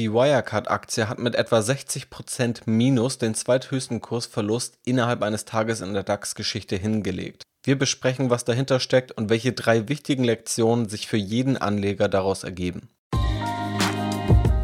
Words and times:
Die 0.00 0.14
Wirecard-Aktie 0.14 1.10
hat 1.10 1.18
mit 1.18 1.34
etwa 1.34 1.58
60% 1.58 2.62
Minus 2.64 3.18
den 3.18 3.34
zweithöchsten 3.34 4.00
Kursverlust 4.00 4.78
innerhalb 4.86 5.22
eines 5.22 5.44
Tages 5.44 5.82
in 5.82 5.92
der 5.92 6.04
DAX-Geschichte 6.04 6.76
hingelegt. 6.76 7.42
Wir 7.64 7.78
besprechen, 7.78 8.30
was 8.30 8.46
dahinter 8.46 8.80
steckt 8.80 9.12
und 9.12 9.28
welche 9.28 9.52
drei 9.52 9.90
wichtigen 9.90 10.24
Lektionen 10.24 10.88
sich 10.88 11.06
für 11.06 11.18
jeden 11.18 11.58
Anleger 11.58 12.08
daraus 12.08 12.44
ergeben. 12.44 12.88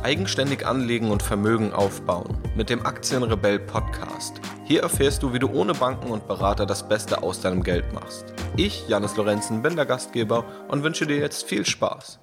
Eigenständig 0.02 0.66
anlegen 0.66 1.10
und 1.10 1.22
Vermögen 1.22 1.74
aufbauen 1.74 2.38
mit 2.56 2.70
dem 2.70 2.86
Aktienrebell 2.86 3.58
Podcast. 3.58 4.40
Hier 4.64 4.80
erfährst 4.84 5.22
du, 5.22 5.34
wie 5.34 5.38
du 5.38 5.50
ohne 5.50 5.74
Banken 5.74 6.12
und 6.12 6.26
Berater 6.26 6.64
das 6.64 6.88
Beste 6.88 7.22
aus 7.22 7.42
deinem 7.42 7.62
Geld 7.62 7.92
machst. 7.92 8.24
Ich, 8.56 8.88
Janis 8.88 9.16
Lorenzen, 9.16 9.60
bin 9.60 9.76
der 9.76 9.84
Gastgeber 9.84 10.46
und 10.68 10.82
wünsche 10.82 11.06
dir 11.06 11.18
jetzt 11.18 11.46
viel 11.46 11.66
Spaß. 11.66 12.20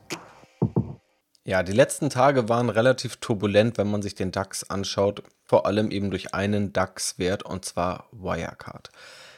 Ja, 1.45 1.61
die 1.61 1.73
letzten 1.73 2.09
Tage 2.09 2.47
waren 2.47 2.69
relativ 2.69 3.17
turbulent, 3.17 3.77
wenn 3.77 3.91
man 3.91 4.01
sich 4.01 4.15
den 4.15 4.31
DAX 4.31 4.69
anschaut, 4.69 5.23
vor 5.43 5.65
allem 5.65 5.91
eben 5.91 6.09
durch 6.09 6.33
einen 6.33 6.71
DAX-Wert 6.71 7.43
und 7.43 7.65
zwar 7.65 8.07
Wirecard. 8.11 8.91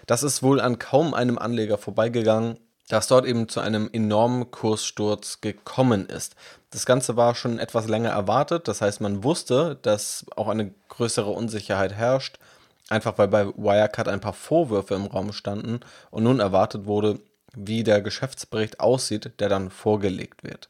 Das 0.05 0.21
ist 0.21 0.43
wohl 0.43 0.61
an 0.61 0.77
kaum 0.77 1.15
einem 1.15 1.39
Anleger 1.39 1.79
vorbeigegangen 1.79 2.59
dass 2.87 3.07
dort 3.07 3.25
eben 3.25 3.49
zu 3.49 3.59
einem 3.59 3.89
enormen 3.91 4.51
Kurssturz 4.51 5.41
gekommen 5.41 6.07
ist. 6.07 6.35
Das 6.69 6.85
Ganze 6.85 7.15
war 7.15 7.35
schon 7.35 7.57
etwas 7.57 7.87
länger 7.87 8.11
erwartet, 8.11 8.67
das 8.67 8.81
heißt, 8.81 9.01
man 9.01 9.23
wusste, 9.23 9.77
dass 9.81 10.25
auch 10.35 10.49
eine 10.49 10.73
größere 10.89 11.29
Unsicherheit 11.29 11.93
herrscht, 11.93 12.37
einfach 12.89 13.17
weil 13.17 13.27
bei 13.27 13.47
Wirecard 13.47 14.07
ein 14.07 14.21
paar 14.21 14.33
Vorwürfe 14.33 14.93
im 14.93 15.05
Raum 15.05 15.33
standen 15.33 15.79
und 16.11 16.23
nun 16.23 16.39
erwartet 16.39 16.85
wurde, 16.85 17.19
wie 17.55 17.83
der 17.83 18.01
Geschäftsbericht 18.01 18.79
aussieht, 18.79 19.39
der 19.39 19.49
dann 19.49 19.71
vorgelegt 19.71 20.43
wird. 20.43 20.69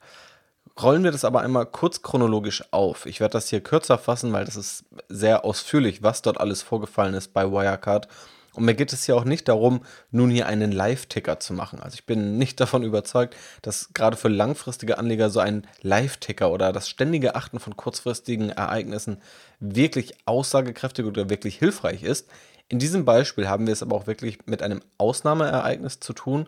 Rollen 0.81 1.03
wir 1.03 1.11
das 1.11 1.23
aber 1.23 1.41
einmal 1.41 1.65
kurz 1.65 2.01
chronologisch 2.01 2.63
auf. 2.71 3.05
Ich 3.05 3.19
werde 3.21 3.33
das 3.33 3.49
hier 3.49 3.61
kürzer 3.61 3.97
fassen, 3.97 4.33
weil 4.33 4.45
das 4.45 4.57
ist 4.57 4.83
sehr 5.07 5.45
ausführlich, 5.45 6.03
was 6.03 6.21
dort 6.21 6.39
alles 6.39 6.61
vorgefallen 6.61 7.13
ist 7.13 7.33
bei 7.33 7.49
Wirecard 7.49 8.09
und 8.55 8.65
mir 8.65 8.73
geht 8.73 8.93
es 8.93 9.05
hier 9.05 9.15
auch 9.17 9.25
nicht 9.25 9.47
darum, 9.47 9.81
nun 10.11 10.29
hier 10.29 10.47
einen 10.47 10.71
Live-Ticker 10.71 11.39
zu 11.39 11.53
machen. 11.53 11.79
Also 11.81 11.95
ich 11.95 12.05
bin 12.05 12.37
nicht 12.37 12.59
davon 12.59 12.83
überzeugt, 12.83 13.35
dass 13.61 13.93
gerade 13.93 14.17
für 14.17 14.29
langfristige 14.29 14.97
Anleger 14.97 15.29
so 15.29 15.39
ein 15.39 15.67
Live-Ticker 15.81 16.51
oder 16.51 16.71
das 16.71 16.89
ständige 16.89 17.35
Achten 17.35 17.59
von 17.59 17.75
kurzfristigen 17.75 18.49
Ereignissen 18.49 19.21
wirklich 19.59 20.15
aussagekräftig 20.25 21.05
oder 21.05 21.29
wirklich 21.29 21.57
hilfreich 21.57 22.03
ist. 22.03 22.27
In 22.67 22.79
diesem 22.79 23.05
Beispiel 23.05 23.47
haben 23.47 23.67
wir 23.67 23.73
es 23.73 23.83
aber 23.83 23.95
auch 23.95 24.07
wirklich 24.07 24.39
mit 24.47 24.63
einem 24.63 24.81
Ausnahmeereignis 24.97 25.99
zu 25.99 26.13
tun 26.13 26.47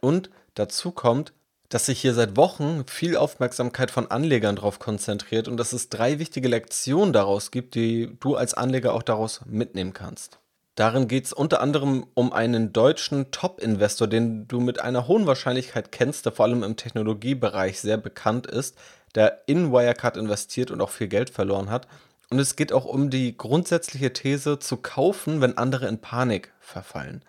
und 0.00 0.30
dazu 0.54 0.92
kommt, 0.92 1.32
dass 1.68 1.86
sich 1.86 2.00
hier 2.00 2.14
seit 2.14 2.36
Wochen 2.36 2.84
viel 2.86 3.16
Aufmerksamkeit 3.16 3.90
von 3.90 4.10
Anlegern 4.10 4.56
darauf 4.56 4.78
konzentriert 4.78 5.48
und 5.48 5.58
dass 5.58 5.72
es 5.72 5.88
drei 5.88 6.18
wichtige 6.18 6.48
Lektionen 6.48 7.12
daraus 7.12 7.50
gibt, 7.50 7.74
die 7.74 8.16
du 8.20 8.36
als 8.36 8.54
Anleger 8.54 8.94
auch 8.94 9.02
daraus 9.02 9.42
mitnehmen 9.46 9.92
kannst. 9.92 10.38
Darin 10.78 11.08
geht 11.08 11.24
es 11.24 11.32
unter 11.32 11.60
anderem 11.60 12.06
um 12.14 12.32
einen 12.32 12.72
deutschen 12.72 13.32
Top-Investor, 13.32 14.06
den 14.06 14.46
du 14.46 14.60
mit 14.60 14.80
einer 14.80 15.08
hohen 15.08 15.26
Wahrscheinlichkeit 15.26 15.90
kennst, 15.90 16.24
der 16.24 16.32
vor 16.32 16.46
allem 16.46 16.62
im 16.62 16.76
Technologiebereich 16.76 17.80
sehr 17.80 17.96
bekannt 17.96 18.46
ist, 18.46 18.76
der 19.16 19.42
in 19.46 19.72
Wirecard 19.72 20.16
investiert 20.16 20.70
und 20.70 20.80
auch 20.80 20.90
viel 20.90 21.08
Geld 21.08 21.30
verloren 21.30 21.68
hat. 21.68 21.88
Und 22.30 22.38
es 22.38 22.54
geht 22.54 22.72
auch 22.72 22.84
um 22.84 23.10
die 23.10 23.36
grundsätzliche 23.36 24.12
These 24.12 24.60
zu 24.60 24.76
kaufen, 24.76 25.40
wenn 25.40 25.58
andere 25.58 25.88
in 25.88 25.98
Panik 25.98 26.52
verfallen. 26.60 27.24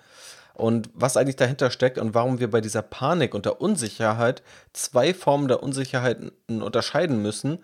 Und 0.59 0.89
was 0.93 1.17
eigentlich 1.17 1.37
dahinter 1.37 1.71
steckt 1.71 1.97
und 1.97 2.13
warum 2.13 2.39
wir 2.39 2.51
bei 2.51 2.61
dieser 2.61 2.81
Panik 2.81 3.33
und 3.33 3.45
der 3.45 3.61
Unsicherheit 3.61 4.43
zwei 4.73 5.13
Formen 5.13 5.47
der 5.47 5.63
Unsicherheiten 5.63 6.31
unterscheiden 6.47 7.21
müssen 7.21 7.63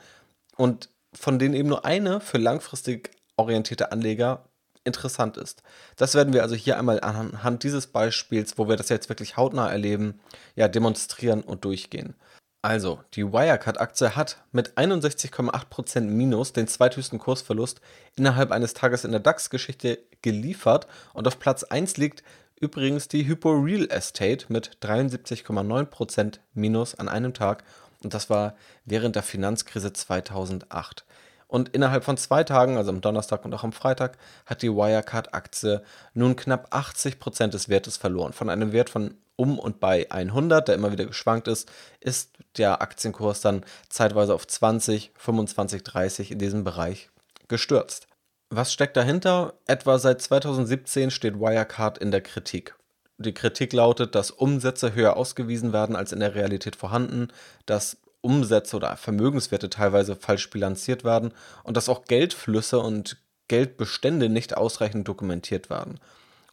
und 0.56 0.90
von 1.14 1.38
denen 1.38 1.54
eben 1.54 1.70
nur 1.70 1.86
eine 1.86 2.22
für 2.22 2.38
langfristig 2.38 3.12
orientierte 3.36 3.92
Anleger 3.92 4.46
interessant 4.86 5.36
ist. 5.36 5.62
Das 5.98 6.14
werden 6.14 6.34
wir 6.34 6.44
also 6.44 6.56
hier 6.56 6.78
einmal 6.78 7.02
anhand 7.02 7.64
dieses 7.64 7.88
Beispiels, 7.88 8.58
wo 8.58 8.70
wir 8.70 8.78
das 8.78 8.90
jetzt 8.90 9.10
wirklich 9.10 9.36
hautnah 9.36 9.70
erleben, 9.70 10.20
ja, 10.56 10.68
demonstrieren 10.68 11.42
und 11.42 11.66
durchgehen. 11.66 12.16
Also, 12.62 13.00
die 13.14 13.32
Wirecard-Aktie 13.32 14.16
hat 14.16 14.44
mit 14.52 14.74
61,8% 14.76 16.02
Minus 16.02 16.54
den 16.54 16.68
zweithöchsten 16.68 17.20
Kursverlust 17.20 17.80
innerhalb 18.16 18.52
eines 18.52 18.74
Tages 18.74 19.04
in 19.04 19.12
der 19.12 19.20
DAX-Geschichte 19.20 20.00
geliefert 20.24 20.88
und 21.14 21.28
auf 21.28 21.38
Platz 21.38 21.64
1 21.64 21.98
liegt 21.98 22.24
übrigens 22.60 23.08
die 23.08 23.28
Hypo 23.28 23.52
Real 23.52 23.88
Estate 23.90 24.46
mit 24.50 24.78
73,9% 24.82 26.40
Minus 26.54 26.96
an 26.96 27.10
einem 27.10 27.34
Tag 27.34 27.64
und 28.04 28.14
das 28.14 28.30
war 28.30 28.56
während 28.86 29.16
der 29.16 29.24
Finanzkrise 29.24 29.94
2008. 29.94 31.06
Und 31.48 31.70
innerhalb 31.70 32.04
von 32.04 32.18
zwei 32.18 32.44
Tagen, 32.44 32.78
also 32.78 32.90
am 32.90 33.02
Donnerstag 33.02 33.46
und 33.46 33.54
auch 33.54 33.64
am 33.64 33.72
Freitag, 33.72 34.18
hat 34.46 34.62
die 34.62 34.72
Wirecard-Aktie 34.72 35.84
nun 36.14 36.36
knapp 36.36 36.74
80% 36.74 37.48
des 37.48 37.70
Wertes 37.70 37.98
verloren. 37.98 38.34
Von 38.34 38.50
einem 38.50 38.72
Wert 38.72 38.90
von 38.90 39.16
um 39.36 39.60
und 39.60 39.80
bei 39.80 40.10
100, 40.12 40.68
der 40.68 40.76
immer 40.76 40.92
wieder 40.92 41.06
geschwankt 41.06 41.48
ist, 41.48 41.70
ist 42.00 42.32
der 42.58 42.82
Aktienkurs 42.82 43.42
dann 43.42 43.66
zeitweise 43.90 44.34
auf 44.34 44.48
20, 44.48 45.12
25, 45.18 45.84
30 45.84 46.32
in 46.32 46.40
diesem 46.40 46.64
Bereich 46.64 47.10
gestürzt. 47.48 48.08
Was 48.58 48.72
steckt 48.72 48.96
dahinter? 48.96 49.56
Etwa 49.68 50.00
seit 50.00 50.22
2017 50.22 51.12
steht 51.12 51.42
Wirecard 51.42 51.98
in 51.98 52.10
der 52.10 52.22
Kritik. 52.22 52.76
Die 53.18 53.34
Kritik 53.34 53.74
lautet, 53.74 54.16
dass 54.16 54.32
Umsätze 54.32 54.96
höher 54.96 55.18
ausgewiesen 55.18 55.74
werden 55.74 55.98
als 55.98 56.14
in 56.14 56.22
der 56.22 56.36
Realität 56.36 56.78
vorhanden, 56.78 57.28
dass 57.66 57.98
Umsätze 58.22 58.78
oder 58.78 58.96
Vermögenswerte 58.96 59.70
teilweise 59.70 60.16
falsch 60.16 60.50
bilanziert 60.52 61.04
werden 61.04 61.34
und 61.66 61.76
dass 61.76 61.90
auch 61.90 62.06
Geldflüsse 62.06 62.80
und 62.80 63.18
Geldbestände 63.50 64.30
nicht 64.30 64.56
ausreichend 64.56 65.06
dokumentiert 65.06 65.70
werden. 65.70 66.00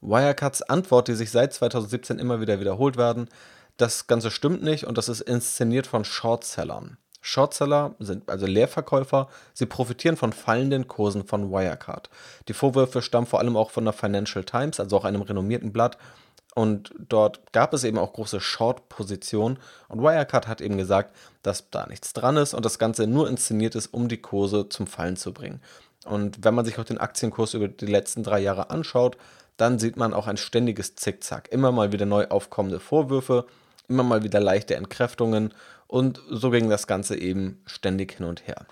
Wirecards 0.01 0.63
Antwort, 0.63 1.07
die 1.07 1.15
sich 1.15 1.31
seit 1.31 1.55
2017 1.55 2.19
immer 2.19 2.41
wieder 2.41 2.59
wiederholt 2.59 2.97
werden, 2.97 3.29
das 3.77 4.09
Ganze 4.09 4.33
stimmt 4.33 4.65
nicht 4.65 4.89
und 4.89 4.99
das 4.99 5.09
ist 5.09 5.21
inszeniert 5.21 5.87
von 5.87 6.05
Shortsellern. 6.05 6.99
Shortseller 7.23 7.95
sind 7.99 8.29
also 8.29 8.47
Leerverkäufer, 8.47 9.29
sie 9.55 9.67
profitieren 9.67 10.17
von 10.17 10.33
fallenden 10.33 10.89
Kursen 10.89 11.25
von 11.25 11.51
Wirecard. 11.51 12.11
Die 12.49 12.53
Vorwürfe 12.53 13.01
stammen 13.01 13.27
vor 13.27 13.39
allem 13.39 13.57
auch 13.57 13.71
von 13.71 13.85
der 13.85 13.95
Financial 13.95 14.45
Times, 14.45 14.79
also 14.81 14.99
auch 14.99 15.05
einem 15.05 15.23
renommierten 15.23 15.73
Blatt, 15.73 15.97
und 16.55 16.93
dort 16.99 17.41
gab 17.53 17.73
es 17.73 17.85
eben 17.85 17.99
auch 17.99 18.13
große 18.13 18.41
Short-Positionen. 18.41 19.59
Und 19.89 20.03
Wirecard 20.03 20.47
hat 20.47 20.61
eben 20.61 20.77
gesagt, 20.77 21.17
dass 21.43 21.71
da 21.71 21.87
nichts 21.87 22.13
dran 22.13 22.37
ist 22.37 22.53
und 22.53 22.65
das 22.65 22.79
Ganze 22.79 23.07
nur 23.07 23.29
inszeniert 23.29 23.75
ist, 23.75 23.87
um 23.87 24.09
die 24.09 24.21
Kurse 24.21 24.69
zum 24.69 24.87
Fallen 24.87 25.17
zu 25.17 25.33
bringen. 25.33 25.63
Und 26.05 26.45
wenn 26.45 26.55
man 26.55 26.65
sich 26.65 26.79
auch 26.79 26.85
den 26.85 26.99
Aktienkurs 26.99 27.55
über 27.55 27.69
die 27.69 27.87
letzten 27.87 28.23
drei 28.23 28.41
Jahre 28.41 28.71
anschaut, 28.71 29.17
dann 29.57 29.79
sieht 29.79 29.97
man 29.97 30.13
auch 30.13 30.27
ein 30.27 30.37
ständiges 30.37 30.97
Zickzack. 30.97 31.49
Immer 31.53 31.73
mal 31.73 31.93
wieder 31.93 32.07
neu 32.07 32.27
aufkommende 32.29 32.81
Vorwürfe, 32.81 33.47
immer 33.89 34.03
mal 34.03 34.23
wieder 34.23 34.41
leichte 34.41 34.75
Entkräftungen 34.75 35.55
und 35.93 36.23
so 36.31 36.49
ging 36.49 36.71
das 36.71 36.87
Ganze 36.87 37.19
eben 37.19 37.61
ständig 37.67 38.13
hin 38.13 38.25
und 38.25 38.47
her. 38.47 38.65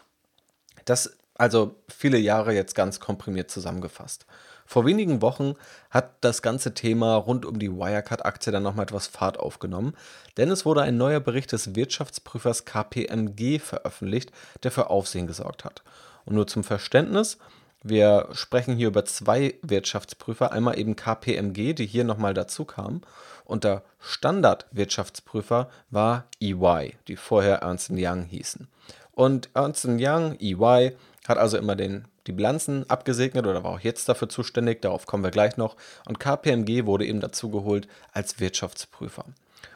Das 0.86 1.18
also 1.34 1.76
viele 1.88 2.16
Jahre 2.16 2.54
jetzt 2.54 2.74
ganz 2.74 2.98
komprimiert 2.98 3.50
zusammengefasst. 3.50 4.24
Vor 4.64 4.86
wenigen 4.86 5.20
Wochen 5.20 5.54
hat 5.90 6.14
das 6.22 6.40
ganze 6.40 6.72
Thema 6.72 7.16
rund 7.16 7.44
um 7.44 7.58
die 7.58 7.70
Wirecard-Aktie 7.70 8.52
dann 8.52 8.62
nochmal 8.62 8.84
etwas 8.84 9.06
Fahrt 9.06 9.38
aufgenommen, 9.38 9.94
denn 10.38 10.50
es 10.50 10.64
wurde 10.64 10.80
ein 10.80 10.96
neuer 10.96 11.20
Bericht 11.20 11.52
des 11.52 11.74
Wirtschaftsprüfers 11.74 12.64
KPMG 12.64 13.58
veröffentlicht, 13.58 14.32
der 14.62 14.70
für 14.70 14.88
Aufsehen 14.88 15.26
gesorgt 15.26 15.66
hat. 15.66 15.82
Und 16.24 16.36
nur 16.36 16.46
zum 16.46 16.64
Verständnis, 16.64 17.36
wir 17.82 18.28
sprechen 18.32 18.76
hier 18.76 18.88
über 18.88 19.04
zwei 19.04 19.54
Wirtschaftsprüfer, 19.62 20.52
einmal 20.52 20.78
eben 20.78 20.96
KPMG, 20.96 21.74
die 21.74 21.86
hier 21.86 22.04
nochmal 22.04 22.34
dazu 22.34 22.64
kam, 22.64 23.02
und 23.44 23.64
der 23.64 23.82
Standardwirtschaftsprüfer 23.98 25.68
war 25.90 26.26
EY, 26.40 26.94
die 27.08 27.16
vorher 27.16 27.56
Ernst 27.56 27.90
Young 27.92 28.24
hießen. 28.24 28.68
Und 29.12 29.50
Ernst 29.54 29.86
Young, 29.86 30.38
EY, 30.38 30.92
hat 31.26 31.38
also 31.38 31.58
immer 31.58 31.76
den 31.76 32.06
die 32.26 32.32
Bilanzen 32.32 32.88
abgesegnet 32.88 33.46
oder 33.46 33.64
war 33.64 33.72
auch 33.72 33.80
jetzt 33.80 34.08
dafür 34.08 34.28
zuständig, 34.28 34.82
darauf 34.82 35.06
kommen 35.06 35.24
wir 35.24 35.30
gleich 35.30 35.56
noch. 35.56 35.76
Und 36.06 36.20
KPMG 36.20 36.86
wurde 36.86 37.06
eben 37.06 37.20
dazu 37.20 37.50
geholt 37.50 37.88
als 38.12 38.40
Wirtschaftsprüfer. 38.40 39.24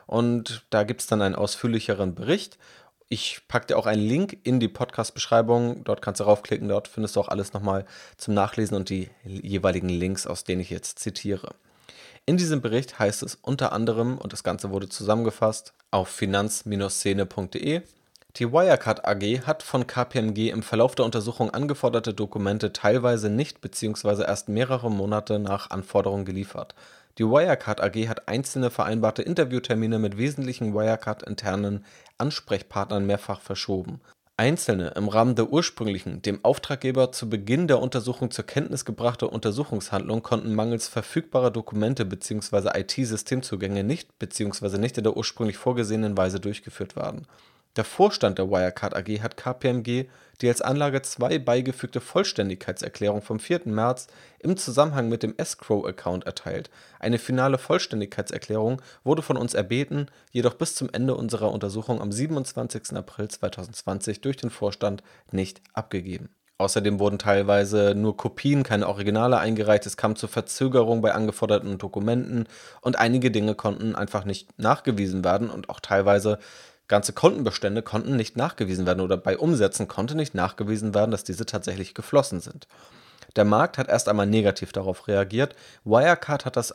Und 0.06 0.64
da 0.70 0.84
gibt 0.84 1.00
es 1.00 1.06
dann 1.06 1.22
einen 1.22 1.34
ausführlicheren 1.34 2.14
Bericht. 2.14 2.58
Ich 3.08 3.42
packe 3.48 3.66
dir 3.66 3.76
auch 3.76 3.86
einen 3.86 4.02
Link 4.02 4.38
in 4.44 4.60
die 4.60 4.68
Podcast-Beschreibung. 4.68 5.84
Dort 5.84 6.00
kannst 6.02 6.20
du 6.20 6.24
raufklicken, 6.24 6.68
dort 6.68 6.88
findest 6.88 7.16
du 7.16 7.20
auch 7.20 7.28
alles 7.28 7.52
nochmal 7.52 7.84
zum 8.16 8.34
Nachlesen 8.34 8.76
und 8.76 8.88
die 8.88 9.10
jeweiligen 9.24 9.88
Links, 9.88 10.26
aus 10.26 10.44
denen 10.44 10.62
ich 10.62 10.70
jetzt 10.70 10.98
zitiere. 10.98 11.54
In 12.26 12.38
diesem 12.38 12.62
Bericht 12.62 12.98
heißt 12.98 13.22
es 13.22 13.34
unter 13.34 13.72
anderem, 13.72 14.16
und 14.16 14.32
das 14.32 14.42
Ganze 14.42 14.70
wurde 14.70 14.88
zusammengefasst 14.88 15.74
auf 15.90 16.08
finanz-szene.de, 16.08 17.82
die 18.36 18.52
Wirecard 18.52 19.04
AG 19.06 19.46
hat 19.46 19.62
von 19.62 19.86
KPMG 19.86 20.50
im 20.50 20.64
Verlauf 20.64 20.96
der 20.96 21.04
Untersuchung 21.04 21.50
angeforderte 21.50 22.14
Dokumente 22.14 22.72
teilweise 22.72 23.30
nicht 23.30 23.60
bzw. 23.60 24.24
erst 24.24 24.48
mehrere 24.48 24.90
Monate 24.90 25.38
nach 25.38 25.70
Anforderung 25.70 26.24
geliefert. 26.24 26.74
Die 27.18 27.24
Wirecard 27.24 27.80
AG 27.80 28.08
hat 28.08 28.28
einzelne 28.28 28.70
vereinbarte 28.70 29.22
Interviewtermine 29.22 30.00
mit 30.00 30.16
wesentlichen 30.18 30.74
Wirecard-internen 30.74 31.84
Ansprechpartnern 32.18 33.06
mehrfach 33.06 33.40
verschoben. 33.40 34.00
Einzelne 34.36 34.94
im 34.96 35.08
Rahmen 35.08 35.36
der 35.36 35.52
ursprünglichen, 35.52 36.20
dem 36.22 36.44
Auftraggeber 36.44 37.12
zu 37.12 37.30
Beginn 37.30 37.68
der 37.68 37.78
Untersuchung 37.78 38.32
zur 38.32 38.44
Kenntnis 38.44 38.84
gebrachte 38.84 39.28
Untersuchungshandlung 39.28 40.24
konnten 40.24 40.56
mangels 40.56 40.88
verfügbarer 40.88 41.52
Dokumente 41.52 42.04
bzw. 42.04 42.76
IT-Systemzugänge 42.76 43.84
nicht 43.84 44.18
bzw. 44.18 44.78
nicht 44.78 44.98
in 44.98 45.04
der 45.04 45.16
ursprünglich 45.16 45.56
vorgesehenen 45.56 46.16
Weise 46.16 46.40
durchgeführt 46.40 46.96
werden 46.96 47.28
der 47.76 47.84
Vorstand 47.84 48.38
der 48.38 48.50
Wirecard 48.50 48.94
AG 48.94 49.22
hat 49.22 49.36
KPMG 49.36 50.06
die 50.40 50.48
als 50.48 50.62
Anlage 50.62 51.02
2 51.02 51.38
beigefügte 51.38 52.00
Vollständigkeitserklärung 52.00 53.22
vom 53.22 53.38
4. 53.38 53.62
März 53.66 54.08
im 54.38 54.56
Zusammenhang 54.56 55.08
mit 55.08 55.22
dem 55.22 55.34
Escrow-Account 55.36 56.26
erteilt. 56.26 56.70
Eine 56.98 57.18
finale 57.18 57.58
Vollständigkeitserklärung 57.58 58.82
wurde 59.04 59.22
von 59.22 59.36
uns 59.36 59.54
erbeten, 59.54 60.10
jedoch 60.32 60.54
bis 60.54 60.74
zum 60.74 60.88
Ende 60.92 61.14
unserer 61.14 61.52
Untersuchung 61.52 62.00
am 62.00 62.12
27. 62.12 62.96
April 62.96 63.28
2020 63.28 64.20
durch 64.20 64.36
den 64.36 64.50
Vorstand 64.50 65.02
nicht 65.30 65.60
abgegeben. 65.72 66.30
Außerdem 66.56 67.00
wurden 67.00 67.18
teilweise 67.18 67.94
nur 67.96 68.16
Kopien, 68.16 68.62
keine 68.62 68.88
Originale 68.88 69.38
eingereicht, 69.38 69.86
es 69.86 69.96
kam 69.96 70.14
zur 70.14 70.28
Verzögerung 70.28 71.00
bei 71.00 71.12
angeforderten 71.12 71.78
Dokumenten 71.78 72.46
und 72.80 72.96
einige 72.96 73.32
Dinge 73.32 73.56
konnten 73.56 73.96
einfach 73.96 74.24
nicht 74.24 74.56
nachgewiesen 74.56 75.24
werden 75.24 75.50
und 75.50 75.68
auch 75.68 75.80
teilweise 75.80 76.38
Ganze 76.88 77.12
Kontenbestände 77.12 77.82
konnten 77.82 78.16
nicht 78.16 78.36
nachgewiesen 78.36 78.86
werden 78.86 79.00
oder 79.00 79.16
bei 79.16 79.38
Umsätzen 79.38 79.88
konnte 79.88 80.14
nicht 80.14 80.34
nachgewiesen 80.34 80.94
werden, 80.94 81.10
dass 81.10 81.24
diese 81.24 81.46
tatsächlich 81.46 81.94
geflossen 81.94 82.40
sind. 82.40 82.68
Der 83.36 83.44
Markt 83.44 83.78
hat 83.78 83.88
erst 83.88 84.08
einmal 84.08 84.26
negativ 84.26 84.72
darauf 84.72 85.08
reagiert. 85.08 85.56
Wirecard 85.84 86.44
hat 86.44 86.56
das 86.56 86.74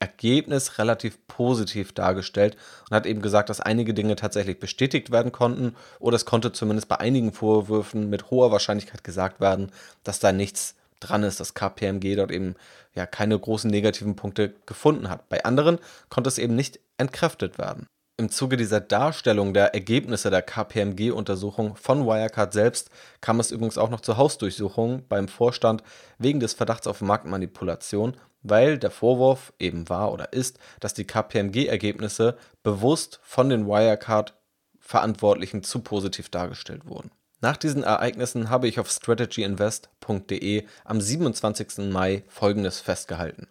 Ergebnis 0.00 0.78
relativ 0.78 1.18
positiv 1.28 1.92
dargestellt 1.92 2.56
und 2.88 2.96
hat 2.96 3.06
eben 3.06 3.20
gesagt, 3.20 3.50
dass 3.50 3.60
einige 3.60 3.92
Dinge 3.92 4.16
tatsächlich 4.16 4.58
bestätigt 4.58 5.10
werden 5.10 5.32
konnten 5.32 5.76
oder 6.00 6.16
es 6.16 6.24
konnte 6.24 6.52
zumindest 6.52 6.88
bei 6.88 6.98
einigen 6.98 7.32
Vorwürfen 7.32 8.08
mit 8.08 8.30
hoher 8.30 8.50
Wahrscheinlichkeit 8.50 9.04
gesagt 9.04 9.40
werden, 9.40 9.70
dass 10.02 10.18
da 10.18 10.32
nichts 10.32 10.76
dran 11.00 11.22
ist, 11.22 11.40
dass 11.40 11.54
KPMG 11.54 12.16
dort 12.16 12.30
eben 12.30 12.54
ja 12.94 13.04
keine 13.04 13.38
großen 13.38 13.70
negativen 13.70 14.16
Punkte 14.16 14.54
gefunden 14.64 15.10
hat. 15.10 15.28
Bei 15.28 15.44
anderen 15.44 15.78
konnte 16.08 16.28
es 16.28 16.38
eben 16.38 16.56
nicht 16.56 16.80
entkräftet 16.96 17.58
werden. 17.58 17.86
Im 18.18 18.30
Zuge 18.30 18.56
dieser 18.56 18.80
Darstellung 18.80 19.52
der 19.52 19.74
Ergebnisse 19.74 20.30
der 20.30 20.40
KPMG-Untersuchung 20.40 21.76
von 21.76 22.06
Wirecard 22.06 22.50
selbst 22.50 22.88
kam 23.20 23.40
es 23.40 23.50
übrigens 23.50 23.76
auch 23.76 23.90
noch 23.90 24.00
zur 24.00 24.16
Hausdurchsuchung 24.16 25.04
beim 25.06 25.28
Vorstand 25.28 25.82
wegen 26.16 26.40
des 26.40 26.54
Verdachts 26.54 26.86
auf 26.86 27.02
Marktmanipulation, 27.02 28.16
weil 28.42 28.78
der 28.78 28.90
Vorwurf 28.90 29.52
eben 29.58 29.90
war 29.90 30.12
oder 30.12 30.32
ist, 30.32 30.58
dass 30.80 30.94
die 30.94 31.04
KPMG-Ergebnisse 31.04 32.38
bewusst 32.62 33.20
von 33.22 33.50
den 33.50 33.66
Wirecard-Verantwortlichen 33.66 35.62
zu 35.62 35.80
positiv 35.80 36.30
dargestellt 36.30 36.88
wurden. 36.88 37.10
Nach 37.42 37.58
diesen 37.58 37.82
Ereignissen 37.82 38.48
habe 38.48 38.66
ich 38.66 38.80
auf 38.80 38.88
strategyinvest.de 38.88 40.64
am 40.86 41.00
27. 41.02 41.92
Mai 41.92 42.24
Folgendes 42.28 42.80
festgehalten 42.80 43.46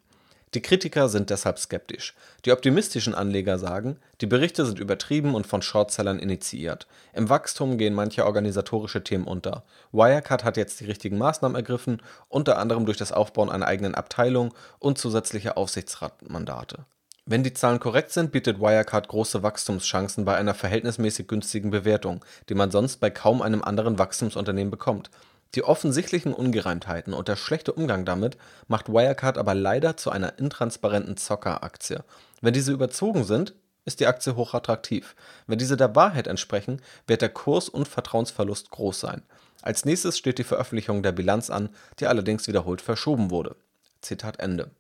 die 0.55 0.61
Kritiker 0.61 1.09
sind 1.09 1.29
deshalb 1.29 1.59
skeptisch. 1.59 2.15
Die 2.45 2.53
optimistischen 2.53 3.13
Anleger 3.13 3.59
sagen, 3.59 3.97
die 4.21 4.25
Berichte 4.25 4.65
sind 4.65 4.79
übertrieben 4.79 5.35
und 5.35 5.45
von 5.45 5.61
Shortsellern 5.61 6.17
initiiert. 6.17 6.87
Im 7.13 7.29
Wachstum 7.29 7.77
gehen 7.77 7.93
manche 7.93 8.25
organisatorische 8.25 9.03
Themen 9.03 9.27
unter. 9.27 9.63
Wirecard 9.91 10.45
hat 10.45 10.55
jetzt 10.55 10.79
die 10.79 10.85
richtigen 10.85 11.17
Maßnahmen 11.17 11.55
ergriffen, 11.55 12.01
unter 12.29 12.57
anderem 12.57 12.85
durch 12.85 12.97
das 12.97 13.11
Aufbauen 13.11 13.51
einer 13.51 13.67
eigenen 13.67 13.95
Abteilung 13.95 14.53
und 14.79 14.97
zusätzliche 14.97 15.57
Aufsichtsratmandate. 15.57 16.85
Wenn 17.25 17.43
die 17.43 17.53
Zahlen 17.53 17.79
korrekt 17.79 18.11
sind, 18.11 18.31
bietet 18.31 18.59
Wirecard 18.59 19.07
große 19.07 19.43
Wachstumschancen 19.43 20.25
bei 20.25 20.37
einer 20.37 20.53
verhältnismäßig 20.53 21.27
günstigen 21.27 21.71
Bewertung, 21.71 22.23
die 22.47 22.55
man 22.55 22.71
sonst 22.71 22.97
bei 22.97 23.09
kaum 23.09 23.41
einem 23.41 23.63
anderen 23.63 23.99
Wachstumsunternehmen 23.99 24.71
bekommt. 24.71 25.09
Die 25.53 25.63
offensichtlichen 25.63 26.33
Ungereimtheiten 26.33 27.13
und 27.13 27.27
der 27.27 27.35
schlechte 27.35 27.71
Umgang 27.71 28.03
damit 28.03 28.37
macht 28.67 28.89
Wirecard 28.89 29.37
aber 29.37 29.53
leider 29.53 29.95
zu 29.95 30.09
einer 30.09 30.37
intransparenten 30.37 31.15
Zockeraktie. 31.17 32.03
Wenn 32.41 32.53
diese 32.53 32.73
überzogen 32.73 33.23
sind, 33.23 33.53
ist 33.85 33.99
die 33.99 34.07
Aktie 34.07 34.35
hochattraktiv. 34.35 35.15
Wenn 35.47 35.59
diese 35.59 35.77
der 35.77 35.95
Wahrheit 35.95 36.27
entsprechen, 36.27 36.81
wird 37.07 37.21
der 37.21 37.29
Kurs 37.29 37.69
und 37.69 37.87
Vertrauensverlust 37.87 38.71
groß 38.71 38.99
sein. 38.99 39.21
Als 39.61 39.85
nächstes 39.85 40.17
steht 40.17 40.39
die 40.39 40.43
Veröffentlichung 40.43 41.03
der 41.03 41.11
Bilanz 41.11 41.49
an, 41.49 41.69
die 41.99 42.07
allerdings 42.07 42.47
wiederholt 42.47 42.81
verschoben 42.81 43.29
wurde. 43.31 43.55
Zitat 44.01 44.39
Ende. 44.39 44.71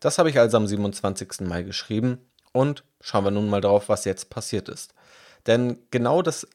Das 0.00 0.18
habe 0.18 0.30
ich 0.30 0.38
also 0.38 0.56
am 0.56 0.66
27. 0.66 1.40
Mai 1.42 1.62
geschrieben 1.62 2.18
und 2.52 2.84
schauen 3.00 3.24
wir 3.24 3.30
nun 3.30 3.48
mal 3.48 3.60
drauf, 3.60 3.88
was 3.88 4.04
jetzt 4.04 4.30
passiert 4.30 4.68
ist. 4.68 4.94
Denn 5.46 5.78
genau 5.90 6.22
das 6.22 6.46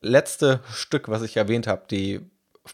letzte 0.00 0.60
Stück, 0.72 1.08
was 1.08 1.22
ich 1.22 1.36
erwähnt 1.36 1.66
habe, 1.66 1.84
die 1.90 2.20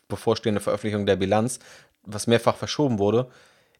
bevorstehende 0.08 0.60
Veröffentlichung 0.60 1.06
der 1.06 1.16
Bilanz, 1.16 1.58
was 2.02 2.26
mehrfach 2.26 2.56
verschoben 2.56 2.98
wurde, 2.98 3.30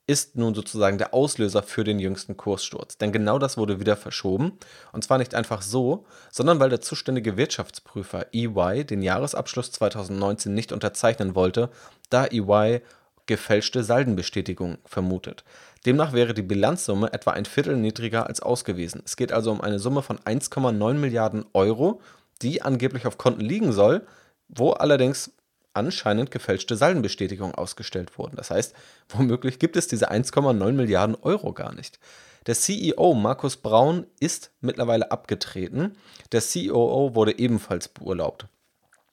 ist 0.06 0.36
nun 0.36 0.54
sozusagen 0.54 0.98
der 0.98 1.14
Auslöser 1.14 1.62
für 1.62 1.84
den 1.84 2.00
jüngsten 2.00 2.36
Kurssturz. 2.36 2.98
Denn 2.98 3.12
genau 3.12 3.38
das 3.38 3.56
wurde 3.56 3.78
wieder 3.78 3.96
verschoben. 3.96 4.58
Und 4.92 5.04
zwar 5.04 5.18
nicht 5.18 5.36
einfach 5.36 5.62
so, 5.62 6.04
sondern 6.32 6.58
weil 6.58 6.68
der 6.68 6.80
zuständige 6.80 7.36
Wirtschaftsprüfer 7.36 8.26
EY 8.32 8.84
den 8.84 9.02
Jahresabschluss 9.02 9.70
2019 9.70 10.52
nicht 10.52 10.72
unterzeichnen 10.72 11.36
wollte, 11.36 11.70
da 12.08 12.26
EY 12.26 12.80
gefälschte 13.26 13.84
Saldenbestätigung 13.84 14.78
vermutet. 14.84 15.44
Demnach 15.86 16.12
wäre 16.12 16.34
die 16.34 16.42
Bilanzsumme 16.42 17.12
etwa 17.12 17.30
ein 17.30 17.44
Viertel 17.44 17.76
niedriger 17.76 18.26
als 18.26 18.40
ausgewiesen. 18.40 19.02
Es 19.04 19.14
geht 19.16 19.30
also 19.30 19.52
um 19.52 19.60
eine 19.60 19.78
Summe 19.78 20.02
von 20.02 20.18
1,9 20.18 20.94
Milliarden 20.94 21.46
Euro, 21.52 22.00
die 22.42 22.62
angeblich 22.62 23.06
auf 23.06 23.16
Konten 23.16 23.42
liegen 23.42 23.70
soll, 23.70 24.04
wo 24.48 24.72
allerdings 24.72 25.30
anscheinend 25.80 26.30
gefälschte 26.30 26.76
Saldenbestätigungen 26.76 27.54
ausgestellt 27.54 28.16
wurden. 28.18 28.36
Das 28.36 28.50
heißt, 28.50 28.74
womöglich 29.08 29.58
gibt 29.58 29.76
es 29.76 29.88
diese 29.88 30.10
1,9 30.10 30.72
Milliarden 30.72 31.16
Euro 31.22 31.52
gar 31.52 31.74
nicht. 31.74 31.98
Der 32.46 32.54
CEO 32.54 33.14
Markus 33.14 33.56
Braun 33.56 34.06
ist 34.18 34.50
mittlerweile 34.60 35.10
abgetreten. 35.10 35.96
Der 36.32 36.40
COO 36.40 37.14
wurde 37.14 37.38
ebenfalls 37.38 37.88
beurlaubt. 37.88 38.46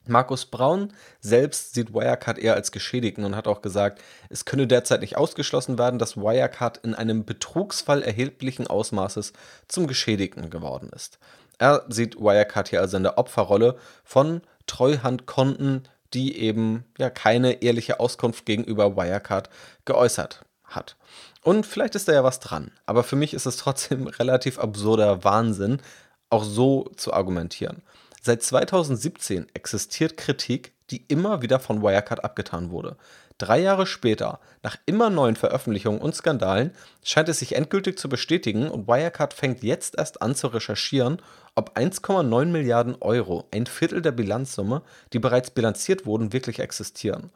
Markus 0.08 0.46
Braun 0.46 0.94
selbst 1.20 1.74
sieht 1.74 1.94
Wirecard 1.94 2.38
eher 2.40 2.54
als 2.54 2.72
Geschädigten 2.72 3.26
und 3.26 3.36
hat 3.36 3.48
auch 3.48 3.62
gesagt, 3.62 4.02
es 4.30 4.46
könne 4.46 4.66
derzeit 4.66 5.02
nicht 5.02 5.18
ausgeschlossen 5.18 5.78
werden, 5.78 6.00
dass 6.00 6.16
Wirecard 6.16 6.78
in 6.78 6.96
einem 6.96 7.26
Betrugsfall 7.26 8.02
erheblichen 8.02 8.68
Ausmaßes 8.68 9.34
zum 9.68 9.88
Geschädigten 9.88 10.50
geworden 10.50 10.90
ist. 10.96 11.20
Er 11.60 11.86
sieht 11.90 12.18
Wirecard 12.20 12.70
hier 12.70 12.82
also 12.82 12.98
in 12.98 13.04
der 13.04 13.18
Opferrolle 13.18 13.78
von 14.04 14.42
Treuhandkonten, 14.68 15.88
die 16.14 16.38
eben 16.40 16.86
ja 16.98 17.10
keine 17.10 17.62
ehrliche 17.62 18.00
Auskunft 18.00 18.46
gegenüber 18.46 18.96
Wirecard 18.96 19.50
geäußert 19.86 20.46
hat. 20.64 20.96
Und 21.42 21.66
vielleicht 21.66 21.96
ist 21.96 22.08
da 22.08 22.14
ja 22.14 22.24
was 22.24 22.40
dran, 22.40 22.72
aber 22.86 23.04
für 23.04 23.16
mich 23.16 23.34
ist 23.34 23.46
es 23.46 23.58
trotzdem 23.58 24.08
relativ 24.20 24.60
absurder 24.60 25.24
Wahnsinn, 25.24 25.82
auch 26.30 26.44
so 26.44 26.92
zu 26.98 27.14
argumentieren. 27.14 27.82
Seit 28.22 28.44
2017 28.44 29.48
existiert 29.54 30.18
Kritik, 30.18 30.74
die 30.90 31.06
immer 31.08 31.42
wieder 31.42 31.60
von 31.60 31.82
Wirecard 31.82 32.24
abgetan 32.24 32.72
wurde. 32.72 32.98
Drei 33.38 33.60
Jahre 33.60 33.86
später, 33.86 34.40
nach 34.64 34.78
immer 34.86 35.10
neuen 35.10 35.36
Veröffentlichungen 35.36 36.02
und 36.02 36.16
Skandalen, 36.16 36.72
scheint 37.04 37.30
es 37.30 37.40
sich 37.40 37.56
endgültig 37.56 38.00
zu 38.00 38.10
bestätigen 38.10 38.70
und 38.70 38.88
Wirecard 38.88 39.34
fängt 39.34 39.64
jetzt 39.64 39.98
erst 39.98 40.22
an 40.22 40.34
zu 40.34 40.48
recherchieren, 40.48 41.22
ob 41.58 41.76
1,9 41.76 42.46
Milliarden 42.46 42.96
Euro, 43.02 43.48
ein 43.52 43.66
Viertel 43.66 44.04
der 44.04 44.12
Bilanzsumme, 44.12 44.84
die 45.12 45.18
bereits 45.18 45.50
bilanziert 45.50 46.06
wurden, 46.06 46.32
wirklich 46.32 46.60
existieren. 46.60 47.32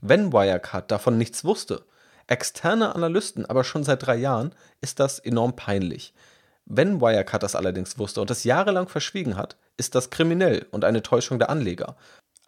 Wenn 0.00 0.32
Wirecard 0.32 0.90
davon 0.90 1.18
nichts 1.18 1.44
wusste, 1.44 1.84
externe 2.26 2.94
Analysten 2.94 3.44
aber 3.44 3.64
schon 3.64 3.84
seit 3.84 4.06
drei 4.06 4.16
Jahren, 4.16 4.54
ist 4.80 4.98
das 4.98 5.18
enorm 5.18 5.56
peinlich. 5.56 6.14
Wenn 6.64 7.02
Wirecard 7.02 7.42
das 7.42 7.54
allerdings 7.54 7.98
wusste 7.98 8.22
und 8.22 8.30
es 8.30 8.44
jahrelang 8.44 8.88
verschwiegen 8.88 9.36
hat, 9.36 9.56
ist 9.76 9.94
das 9.94 10.08
kriminell 10.08 10.66
und 10.70 10.84
eine 10.84 11.02
Täuschung 11.02 11.38
der 11.38 11.50
Anleger. 11.50 11.96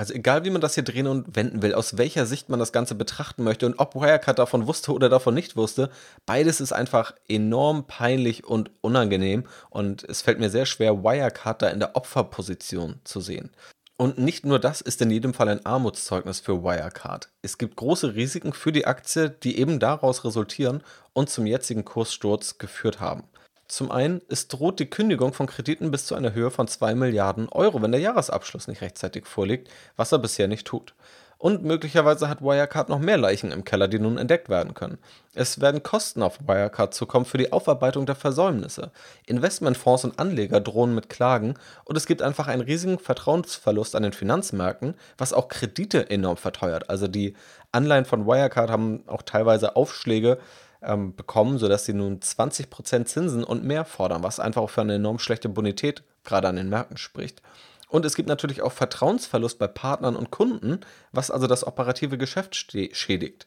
Also 0.00 0.14
egal, 0.14 0.44
wie 0.44 0.50
man 0.50 0.60
das 0.60 0.74
hier 0.74 0.84
drehen 0.84 1.08
und 1.08 1.34
wenden 1.34 1.60
will, 1.60 1.74
aus 1.74 1.98
welcher 1.98 2.24
Sicht 2.24 2.48
man 2.48 2.60
das 2.60 2.70
Ganze 2.70 2.94
betrachten 2.94 3.42
möchte 3.42 3.66
und 3.66 3.80
ob 3.80 3.96
Wirecard 3.96 4.38
davon 4.38 4.68
wusste 4.68 4.92
oder 4.92 5.08
davon 5.08 5.34
nicht 5.34 5.56
wusste, 5.56 5.90
beides 6.24 6.60
ist 6.60 6.72
einfach 6.72 7.14
enorm 7.28 7.84
peinlich 7.88 8.44
und 8.44 8.70
unangenehm 8.80 9.44
und 9.70 10.04
es 10.08 10.22
fällt 10.22 10.38
mir 10.38 10.50
sehr 10.50 10.66
schwer, 10.66 11.02
Wirecard 11.02 11.62
da 11.62 11.68
in 11.68 11.80
der 11.80 11.96
Opferposition 11.96 13.00
zu 13.02 13.20
sehen. 13.20 13.50
Und 13.96 14.18
nicht 14.18 14.46
nur 14.46 14.60
das 14.60 14.80
ist 14.80 15.02
in 15.02 15.10
jedem 15.10 15.34
Fall 15.34 15.48
ein 15.48 15.66
Armutszeugnis 15.66 16.38
für 16.38 16.62
Wirecard. 16.62 17.30
Es 17.42 17.58
gibt 17.58 17.74
große 17.74 18.14
Risiken 18.14 18.52
für 18.52 18.70
die 18.70 18.86
Aktie, 18.86 19.30
die 19.30 19.58
eben 19.58 19.80
daraus 19.80 20.24
resultieren 20.24 20.84
und 21.12 21.28
zum 21.28 21.44
jetzigen 21.44 21.84
Kurssturz 21.84 22.58
geführt 22.58 23.00
haben. 23.00 23.24
Zum 23.68 23.90
einen, 23.90 24.22
es 24.28 24.48
droht 24.48 24.80
die 24.80 24.88
Kündigung 24.88 25.34
von 25.34 25.46
Krediten 25.46 25.90
bis 25.90 26.06
zu 26.06 26.14
einer 26.14 26.32
Höhe 26.32 26.50
von 26.50 26.66
2 26.66 26.94
Milliarden 26.94 27.50
Euro, 27.50 27.82
wenn 27.82 27.92
der 27.92 28.00
Jahresabschluss 28.00 28.66
nicht 28.66 28.80
rechtzeitig 28.80 29.26
vorliegt, 29.26 29.68
was 29.94 30.10
er 30.10 30.18
bisher 30.18 30.48
nicht 30.48 30.66
tut. 30.66 30.94
Und 31.36 31.62
möglicherweise 31.62 32.28
hat 32.28 32.42
Wirecard 32.42 32.88
noch 32.88 32.98
mehr 32.98 33.16
Leichen 33.16 33.52
im 33.52 33.64
Keller, 33.64 33.86
die 33.86 34.00
nun 34.00 34.18
entdeckt 34.18 34.48
werden 34.48 34.74
können. 34.74 34.98
Es 35.34 35.60
werden 35.60 35.84
Kosten 35.84 36.22
auf 36.22 36.40
Wirecard 36.40 36.92
zukommen 36.94 37.26
für 37.26 37.38
die 37.38 37.52
Aufarbeitung 37.52 38.06
der 38.06 38.16
Versäumnisse. 38.16 38.90
Investmentfonds 39.26 40.04
und 40.04 40.18
Anleger 40.18 40.60
drohen 40.60 40.96
mit 40.96 41.08
Klagen 41.08 41.54
und 41.84 41.96
es 41.96 42.06
gibt 42.06 42.22
einfach 42.22 42.48
einen 42.48 42.62
riesigen 42.62 42.98
Vertrauensverlust 42.98 43.94
an 43.94 44.02
den 44.02 44.12
Finanzmärkten, 44.12 44.94
was 45.16 45.32
auch 45.32 45.48
Kredite 45.48 46.10
enorm 46.10 46.38
verteuert. 46.38 46.90
Also 46.90 47.06
die 47.06 47.36
Anleihen 47.70 48.04
von 48.04 48.26
Wirecard 48.26 48.70
haben 48.70 49.04
auch 49.06 49.22
teilweise 49.22 49.76
Aufschläge 49.76 50.38
ähm, 50.82 51.14
bekommen, 51.14 51.58
sodass 51.58 51.84
sie 51.84 51.94
nun 51.94 52.20
20% 52.20 53.04
Zinsen 53.04 53.44
und 53.44 53.64
mehr 53.64 53.84
fordern, 53.84 54.22
was 54.22 54.40
einfach 54.40 54.62
auch 54.62 54.70
für 54.70 54.82
eine 54.82 54.94
enorm 54.94 55.18
schlechte 55.18 55.48
Bonität 55.48 56.02
gerade 56.24 56.48
an 56.48 56.56
den 56.56 56.68
Märkten 56.68 56.96
spricht. 56.96 57.42
Und 57.88 58.04
es 58.04 58.14
gibt 58.14 58.28
natürlich 58.28 58.62
auch 58.62 58.72
Vertrauensverlust 58.72 59.58
bei 59.58 59.66
Partnern 59.66 60.14
und 60.14 60.30
Kunden, 60.30 60.80
was 61.12 61.30
also 61.30 61.46
das 61.46 61.66
operative 61.66 62.18
Geschäft 62.18 62.54
schädigt. 62.54 63.46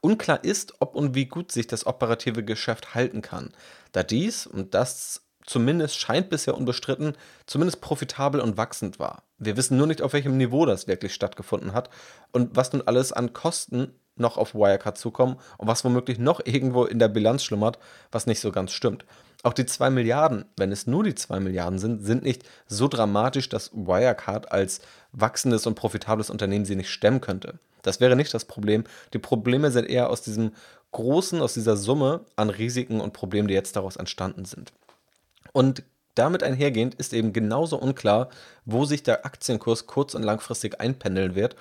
Unklar 0.00 0.44
ist, 0.44 0.74
ob 0.80 0.94
und 0.94 1.14
wie 1.14 1.26
gut 1.26 1.50
sich 1.50 1.66
das 1.66 1.86
operative 1.86 2.44
Geschäft 2.44 2.94
halten 2.94 3.22
kann, 3.22 3.50
da 3.92 4.02
dies, 4.02 4.46
und 4.46 4.74
das 4.74 5.22
zumindest 5.44 5.98
scheint 5.98 6.28
bisher 6.28 6.56
unbestritten, 6.56 7.14
zumindest 7.46 7.80
profitabel 7.80 8.40
und 8.40 8.56
wachsend 8.56 8.98
war. 8.98 9.24
Wir 9.38 9.56
wissen 9.56 9.78
nur 9.78 9.86
nicht, 9.86 10.02
auf 10.02 10.12
welchem 10.12 10.36
Niveau 10.36 10.66
das 10.66 10.86
wirklich 10.86 11.14
stattgefunden 11.14 11.72
hat 11.72 11.88
und 12.32 12.54
was 12.54 12.72
nun 12.72 12.82
alles 12.82 13.12
an 13.12 13.32
Kosten 13.32 13.98
noch 14.20 14.36
auf 14.36 14.54
Wirecard 14.54 14.98
zukommen 14.98 15.36
und 15.56 15.68
was 15.68 15.84
womöglich 15.84 16.18
noch 16.18 16.40
irgendwo 16.44 16.84
in 16.84 16.98
der 16.98 17.08
Bilanz 17.08 17.44
schlummert, 17.44 17.78
was 18.10 18.26
nicht 18.26 18.40
so 18.40 18.52
ganz 18.52 18.72
stimmt. 18.72 19.04
Auch 19.42 19.52
die 19.52 19.66
2 19.66 19.90
Milliarden, 19.90 20.46
wenn 20.56 20.72
es 20.72 20.86
nur 20.86 21.04
die 21.04 21.14
2 21.14 21.40
Milliarden 21.40 21.78
sind, 21.78 22.04
sind 22.04 22.24
nicht 22.24 22.42
so 22.66 22.88
dramatisch, 22.88 23.48
dass 23.48 23.72
Wirecard 23.72 24.50
als 24.50 24.80
wachsendes 25.12 25.66
und 25.66 25.76
profitables 25.76 26.30
Unternehmen 26.30 26.64
sie 26.64 26.76
nicht 26.76 26.90
stemmen 26.90 27.20
könnte. 27.20 27.58
Das 27.82 28.00
wäre 28.00 28.16
nicht 28.16 28.34
das 28.34 28.44
Problem. 28.44 28.84
Die 29.12 29.18
Probleme 29.18 29.70
sind 29.70 29.88
eher 29.88 30.10
aus 30.10 30.22
diesem 30.22 30.52
großen, 30.90 31.40
aus 31.40 31.54
dieser 31.54 31.76
Summe 31.76 32.24
an 32.34 32.50
Risiken 32.50 33.00
und 33.00 33.12
Problemen, 33.12 33.48
die 33.48 33.54
jetzt 33.54 33.76
daraus 33.76 33.96
entstanden 33.96 34.44
sind. 34.44 34.72
Und 35.52 35.84
damit 36.14 36.42
einhergehend 36.42 36.96
ist 36.96 37.12
eben 37.12 37.32
genauso 37.32 37.78
unklar, 37.78 38.28
wo 38.64 38.84
sich 38.84 39.04
der 39.04 39.24
Aktienkurs 39.24 39.86
kurz- 39.86 40.14
und 40.14 40.24
langfristig 40.24 40.80
einpendeln 40.80 41.36
wird, 41.36 41.54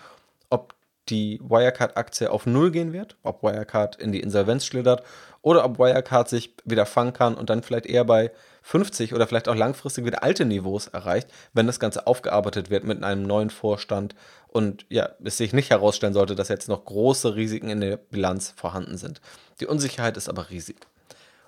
die 1.10 1.40
Wirecard-Aktie 1.42 2.30
auf 2.30 2.46
Null 2.46 2.72
gehen 2.72 2.94
wird, 2.94 3.18
ob 3.24 3.44
Wirecard 3.44 3.96
in 3.96 4.12
die 4.12 4.20
Insolvenz 4.20 4.66
schlittert 4.66 5.04
oder 5.42 5.64
ob 5.66 5.80
Wirecard 5.80 6.30
sich 6.30 6.54
wieder 6.66 6.86
fangen 6.86 7.14
kann 7.14 7.36
und 7.36 7.50
dann 7.50 7.64
vielleicht 7.64 7.86
eher 7.86 8.06
bei 8.06 8.32
50 8.64 9.14
oder 9.14 9.28
vielleicht 9.28 9.48
auch 9.48 9.56
langfristig 9.56 10.06
wieder 10.06 10.24
alte 10.24 10.46
Niveaus 10.46 10.88
erreicht, 10.88 11.30
wenn 11.54 11.68
das 11.68 11.80
Ganze 11.80 12.06
aufgearbeitet 12.06 12.70
wird 12.70 12.84
mit 12.84 13.04
einem 13.04 13.24
neuen 13.24 13.50
Vorstand 13.50 14.16
und 14.48 14.86
ja, 14.90 15.10
es 15.24 15.38
sich 15.38 15.54
nicht 15.54 15.70
herausstellen 15.70 16.14
sollte, 16.14 16.36
dass 16.36 16.50
jetzt 16.50 16.68
noch 16.68 16.84
große 16.84 17.36
Risiken 17.36 17.70
in 17.70 17.82
der 17.82 17.98
Bilanz 17.98 18.54
vorhanden 18.56 18.98
sind. 18.98 19.22
Die 19.60 19.68
Unsicherheit 19.68 20.18
ist 20.18 20.30
aber 20.30 20.50
riesig. 20.50 20.78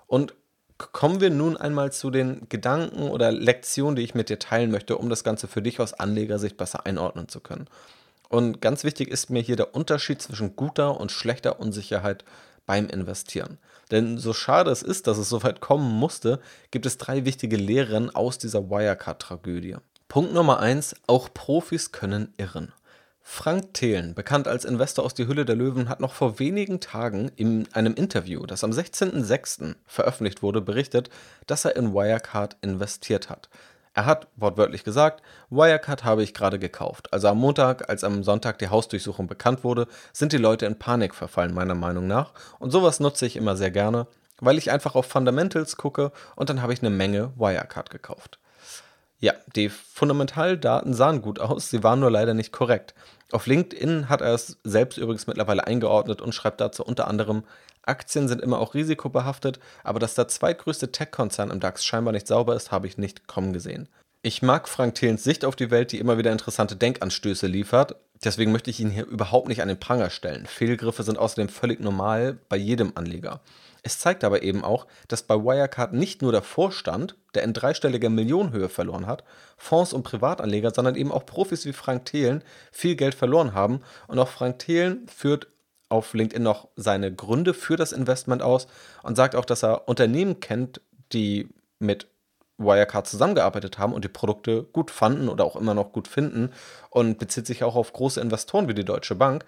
Und 0.06 0.34
kommen 0.92 1.20
wir 1.20 1.30
nun 1.30 1.56
einmal 1.56 1.92
zu 1.92 2.10
den 2.10 2.48
Gedanken 2.48 3.10
oder 3.10 3.32
Lektionen, 3.32 3.96
die 3.96 4.02
ich 4.02 4.14
mit 4.14 4.28
dir 4.28 4.38
teilen 4.38 4.70
möchte, 4.70 4.96
um 4.96 5.10
das 5.10 5.24
Ganze 5.24 5.46
für 5.46 5.62
dich 5.62 5.80
aus 5.80 5.92
Anlegersicht 5.92 6.56
besser 6.56 6.86
einordnen 6.86 7.28
zu 7.28 7.40
können. 7.40 7.66
Und 8.30 8.60
ganz 8.60 8.84
wichtig 8.84 9.08
ist 9.08 9.28
mir 9.28 9.42
hier 9.42 9.56
der 9.56 9.74
Unterschied 9.74 10.22
zwischen 10.22 10.54
guter 10.54 11.00
und 11.00 11.10
schlechter 11.10 11.58
Unsicherheit 11.58 12.24
beim 12.64 12.86
Investieren. 12.86 13.58
Denn 13.90 14.18
so 14.18 14.32
schade 14.32 14.70
es 14.70 14.82
ist, 14.82 15.08
dass 15.08 15.18
es 15.18 15.28
so 15.28 15.42
weit 15.42 15.60
kommen 15.60 15.90
musste, 15.90 16.40
gibt 16.70 16.86
es 16.86 16.96
drei 16.96 17.24
wichtige 17.24 17.56
Lehren 17.56 18.14
aus 18.14 18.38
dieser 18.38 18.70
Wirecard-Tragödie. 18.70 19.76
Punkt 20.06 20.32
Nummer 20.32 20.60
eins: 20.60 20.94
Auch 21.08 21.34
Profis 21.34 21.90
können 21.90 22.32
irren. 22.36 22.72
Frank 23.20 23.74
Thelen, 23.74 24.14
bekannt 24.14 24.46
als 24.46 24.64
Investor 24.64 25.04
aus 25.04 25.14
Die 25.14 25.26
Hülle 25.26 25.44
der 25.44 25.56
Löwen, 25.56 25.88
hat 25.88 25.98
noch 26.00 26.14
vor 26.14 26.38
wenigen 26.38 26.78
Tagen 26.80 27.32
in 27.34 27.66
einem 27.72 27.94
Interview, 27.94 28.46
das 28.46 28.64
am 28.64 28.70
16.06. 28.70 29.74
veröffentlicht 29.86 30.42
wurde, 30.42 30.60
berichtet, 30.60 31.10
dass 31.46 31.64
er 31.64 31.74
in 31.76 31.92
Wirecard 31.92 32.56
investiert 32.60 33.28
hat. 33.28 33.48
Er 33.92 34.06
hat 34.06 34.28
wortwörtlich 34.36 34.84
gesagt, 34.84 35.22
Wirecard 35.50 36.04
habe 36.04 36.22
ich 36.22 36.32
gerade 36.32 36.58
gekauft. 36.58 37.12
Also 37.12 37.28
am 37.28 37.38
Montag, 37.38 37.88
als 37.90 38.04
am 38.04 38.22
Sonntag 38.22 38.58
die 38.58 38.68
Hausdurchsuchung 38.68 39.26
bekannt 39.26 39.64
wurde, 39.64 39.88
sind 40.12 40.32
die 40.32 40.38
Leute 40.38 40.66
in 40.66 40.78
Panik 40.78 41.14
verfallen, 41.14 41.54
meiner 41.54 41.74
Meinung 41.74 42.06
nach. 42.06 42.32
Und 42.60 42.70
sowas 42.70 43.00
nutze 43.00 43.26
ich 43.26 43.36
immer 43.36 43.56
sehr 43.56 43.72
gerne, 43.72 44.06
weil 44.38 44.58
ich 44.58 44.70
einfach 44.70 44.94
auf 44.94 45.06
Fundamentals 45.06 45.76
gucke 45.76 46.12
und 46.36 46.50
dann 46.50 46.62
habe 46.62 46.72
ich 46.72 46.80
eine 46.80 46.90
Menge 46.90 47.32
Wirecard 47.36 47.90
gekauft. 47.90 48.38
Ja, 49.18 49.34
die 49.54 49.68
Fundamentaldaten 49.68 50.94
sahen 50.94 51.20
gut 51.20 51.40
aus, 51.40 51.68
sie 51.68 51.82
waren 51.82 52.00
nur 52.00 52.10
leider 52.10 52.32
nicht 52.32 52.52
korrekt. 52.52 52.94
Auf 53.32 53.46
LinkedIn 53.46 54.08
hat 54.08 54.22
er 54.22 54.34
es 54.34 54.58
selbst 54.64 54.98
übrigens 54.98 55.26
mittlerweile 55.26 55.66
eingeordnet 55.66 56.22
und 56.22 56.34
schreibt 56.34 56.60
dazu 56.60 56.84
unter 56.84 57.06
anderem, 57.06 57.44
Aktien 57.82 58.28
sind 58.28 58.42
immer 58.42 58.58
auch 58.58 58.74
risikobehaftet, 58.74 59.58
aber 59.84 59.98
dass 59.98 60.14
der 60.14 60.28
zweitgrößte 60.28 60.92
Tech-Konzern 60.92 61.50
im 61.50 61.60
DAX 61.60 61.84
scheinbar 61.84 62.12
nicht 62.12 62.26
sauber 62.26 62.54
ist, 62.54 62.70
habe 62.70 62.86
ich 62.86 62.98
nicht 62.98 63.26
kommen 63.26 63.52
gesehen. 63.52 63.88
Ich 64.22 64.42
mag 64.42 64.68
Frank 64.68 64.96
Thelens 64.96 65.24
Sicht 65.24 65.46
auf 65.46 65.56
die 65.56 65.70
Welt, 65.70 65.92
die 65.92 65.98
immer 65.98 66.18
wieder 66.18 66.30
interessante 66.30 66.76
Denkanstöße 66.76 67.46
liefert. 67.46 67.96
Deswegen 68.22 68.52
möchte 68.52 68.68
ich 68.68 68.78
ihn 68.78 68.90
hier 68.90 69.06
überhaupt 69.06 69.48
nicht 69.48 69.62
an 69.62 69.68
den 69.68 69.80
Pranger 69.80 70.10
stellen. 70.10 70.44
Fehlgriffe 70.44 71.04
sind 71.04 71.16
außerdem 71.18 71.48
völlig 71.48 71.80
normal 71.80 72.38
bei 72.50 72.56
jedem 72.58 72.92
Anleger. 72.96 73.40
Es 73.82 73.98
zeigt 73.98 74.24
aber 74.24 74.42
eben 74.42 74.62
auch, 74.62 74.86
dass 75.08 75.22
bei 75.22 75.36
Wirecard 75.36 75.94
nicht 75.94 76.20
nur 76.20 76.32
der 76.32 76.42
Vorstand, 76.42 77.16
der 77.34 77.44
in 77.44 77.54
dreistelliger 77.54 78.10
Millionenhöhe 78.10 78.68
verloren 78.68 79.06
hat, 79.06 79.24
Fonds 79.56 79.94
und 79.94 80.02
Privatanleger, 80.02 80.70
sondern 80.70 80.96
eben 80.96 81.12
auch 81.12 81.24
Profis 81.24 81.64
wie 81.64 81.72
Frank 81.72 82.04
Thelen 82.04 82.44
viel 82.72 82.96
Geld 82.96 83.14
verloren 83.14 83.54
haben. 83.54 83.80
Und 84.06 84.18
auch 84.18 84.28
Frank 84.28 84.58
Thelen 84.58 85.08
führt 85.08 85.46
auf 85.90 86.14
LinkedIn 86.14 86.42
noch 86.42 86.68
seine 86.76 87.14
Gründe 87.14 87.52
für 87.52 87.76
das 87.76 87.92
Investment 87.92 88.42
aus 88.42 88.66
und 89.02 89.16
sagt 89.16 89.36
auch, 89.36 89.44
dass 89.44 89.62
er 89.62 89.88
Unternehmen 89.88 90.40
kennt, 90.40 90.80
die 91.12 91.48
mit 91.78 92.06
Wirecard 92.60 93.06
zusammengearbeitet 93.06 93.78
haben 93.78 93.92
und 93.92 94.04
die 94.04 94.08
Produkte 94.08 94.64
gut 94.64 94.90
fanden 94.90 95.28
oder 95.28 95.44
auch 95.44 95.56
immer 95.56 95.74
noch 95.74 95.92
gut 95.92 96.08
finden 96.08 96.52
und 96.90 97.18
bezieht 97.18 97.46
sich 97.46 97.64
auch 97.64 97.74
auf 97.74 97.92
große 97.92 98.20
Investoren 98.20 98.68
wie 98.68 98.74
die 98.74 98.84
Deutsche 98.84 99.14
Bank, 99.14 99.44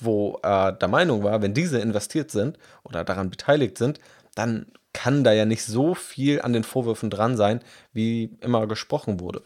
wo 0.00 0.38
er 0.42 0.72
der 0.72 0.88
Meinung 0.88 1.24
war, 1.24 1.42
wenn 1.42 1.54
diese 1.54 1.80
investiert 1.80 2.30
sind 2.30 2.58
oder 2.84 3.04
daran 3.04 3.30
beteiligt 3.30 3.78
sind, 3.78 4.00
dann 4.34 4.66
kann 4.92 5.24
da 5.24 5.32
ja 5.32 5.44
nicht 5.44 5.64
so 5.64 5.94
viel 5.94 6.40
an 6.40 6.52
den 6.52 6.64
Vorwürfen 6.64 7.10
dran 7.10 7.36
sein, 7.36 7.60
wie 7.92 8.36
immer 8.40 8.66
gesprochen 8.66 9.20
wurde. 9.20 9.42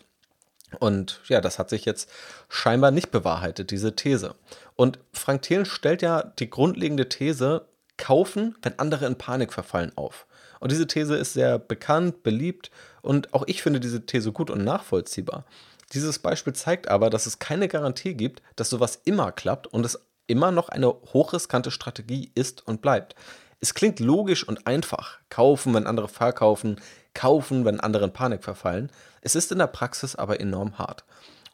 Und 0.80 1.20
ja, 1.28 1.40
das 1.40 1.58
hat 1.58 1.70
sich 1.70 1.85
jetzt 1.85 2.11
scheinbar 2.49 2.90
nicht 2.90 3.11
bewahrheitet, 3.11 3.70
diese 3.70 3.94
These. 3.94 4.35
Und 4.75 4.99
Frank 5.12 5.42
Thelen 5.42 5.64
stellt 5.64 6.02
ja 6.02 6.23
die 6.38 6.50
grundlegende 6.50 7.08
These, 7.08 7.66
kaufen, 7.96 8.56
wenn 8.62 8.78
andere 8.78 9.06
in 9.06 9.16
Panik 9.16 9.52
verfallen, 9.52 9.92
auf. 9.96 10.26
Und 10.61 10.73
diese 10.73 10.87
These 10.87 11.16
ist 11.16 11.35
sehr 11.35 11.58
bekannt, 11.58 12.23
beliebt 12.23 12.70
und 13.02 13.32
auch 13.35 13.44
ich 13.46 13.62
finde 13.62 13.80
diese 13.80 14.04
These 14.06 14.32
gut 14.32 14.50
und 14.50 14.64
nachvollziehbar. 14.64 15.44
Dieses 15.92 16.18
Beispiel 16.18 16.52
zeigt 16.52 16.88
aber, 16.88 17.11
dass 17.11 17.26
es 17.26 17.38
keine 17.38 17.68
Garantie 17.68 18.14
gibt, 18.14 18.42
dass 18.56 18.70
sowas 18.70 19.00
immer 19.04 19.32
klappt 19.32 19.66
und 19.68 19.87
es 19.87 20.00
immer 20.26 20.50
noch 20.50 20.68
eine 20.68 20.88
hochriskante 20.88 21.70
Strategie 21.70 22.32
ist 22.35 22.66
und 22.66 22.82
bleibt. 22.82 23.14
Es 23.61 23.75
klingt 23.75 24.00
logisch 24.00 24.46
und 24.46 24.66
einfach. 24.66 25.18
Kaufen, 25.30 25.73
wenn 25.75 25.87
andere 25.87 26.08
verkaufen, 26.08 26.80
kaufen, 27.16 27.64
wenn 27.64 27.80
andere 27.80 28.04
in 28.04 28.12
Panik 28.12 28.44
verfallen. 28.44 28.90
Es 29.23 29.35
ist 29.35 29.50
in 29.50 29.58
der 29.58 29.66
Praxis 29.66 30.14
aber 30.14 30.38
enorm 30.38 30.78
hart. 30.78 31.04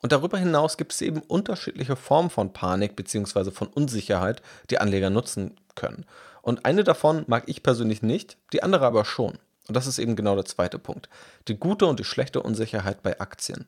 Und 0.02 0.12
darüber 0.12 0.36
hinaus 0.36 0.76
gibt 0.76 0.92
es 0.92 1.00
eben 1.00 1.22
unterschiedliche 1.22 1.96
Formen 1.96 2.28
von 2.28 2.52
Panik 2.52 2.96
bzw. 2.96 3.52
von 3.52 3.68
Unsicherheit, 3.68 4.42
die 4.68 4.78
Anleger 4.78 5.08
nutzen 5.08 5.56
können. 5.76 6.04
Und 6.42 6.66
eine 6.66 6.82
davon 6.82 7.24
mag 7.28 7.44
ich 7.46 7.62
persönlich 7.62 8.02
nicht, 8.02 8.36
die 8.52 8.64
andere 8.64 8.84
aber 8.84 9.04
schon. 9.04 9.38
Und 9.68 9.76
das 9.76 9.86
ist 9.86 10.00
eben 10.00 10.16
genau 10.16 10.34
der 10.34 10.44
zweite 10.44 10.80
Punkt. 10.80 11.08
Die 11.46 11.56
gute 11.56 11.86
und 11.86 12.00
die 12.00 12.04
schlechte 12.04 12.42
Unsicherheit 12.42 13.02
bei 13.04 13.20
Aktien. 13.20 13.66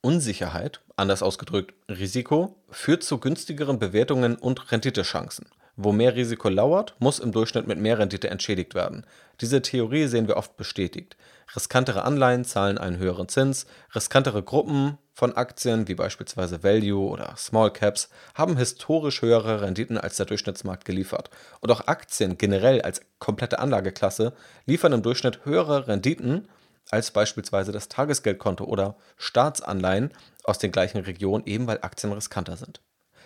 Unsicherheit, 0.00 0.80
anders 0.96 1.22
ausgedrückt 1.22 1.74
Risiko, 1.88 2.56
führt 2.70 3.02
zu 3.02 3.18
günstigeren 3.18 3.78
Bewertungen 3.78 4.36
und 4.36 4.72
Renditechancen. 4.72 5.46
Wo 5.76 5.92
mehr 5.92 6.14
Risiko 6.14 6.48
lauert, 6.48 6.94
muss 6.98 7.18
im 7.18 7.32
Durchschnitt 7.32 7.66
mit 7.66 7.78
mehr 7.78 7.98
Rendite 7.98 8.30
entschädigt 8.30 8.74
werden. 8.74 9.04
Diese 9.40 9.60
Theorie 9.60 10.06
sehen 10.06 10.28
wir 10.28 10.36
oft 10.36 10.56
bestätigt. 10.56 11.16
Riskantere 11.54 12.02
Anleihen 12.02 12.44
zahlen 12.44 12.78
einen 12.78 12.98
höheren 12.98 13.28
Zins, 13.28 13.66
riskantere 13.94 14.42
Gruppen 14.42 14.98
von 15.12 15.36
Aktien 15.36 15.86
wie 15.88 15.94
beispielsweise 15.94 16.62
Value 16.62 17.08
oder 17.08 17.34
Small 17.36 17.72
Caps 17.72 18.08
haben 18.34 18.56
historisch 18.56 19.22
höhere 19.22 19.62
Renditen 19.62 19.96
als 19.98 20.16
der 20.16 20.26
Durchschnittsmarkt 20.26 20.84
geliefert. 20.84 21.30
Und 21.60 21.70
auch 21.70 21.86
Aktien 21.86 22.36
generell 22.36 22.82
als 22.82 23.00
komplette 23.18 23.58
Anlageklasse 23.58 24.32
liefern 24.66 24.92
im 24.92 25.02
Durchschnitt 25.02 25.44
höhere 25.44 25.86
Renditen 25.86 26.48
als 26.90 27.10
beispielsweise 27.10 27.72
das 27.72 27.88
Tagesgeldkonto 27.88 28.64
oder 28.64 28.96
Staatsanleihen 29.16 30.10
aus 30.42 30.58
den 30.58 30.72
gleichen 30.72 30.98
Regionen, 30.98 31.46
eben 31.46 31.66
weil 31.66 31.78
Aktien 31.80 32.12
riskanter 32.12 32.56
sind. 32.56 32.80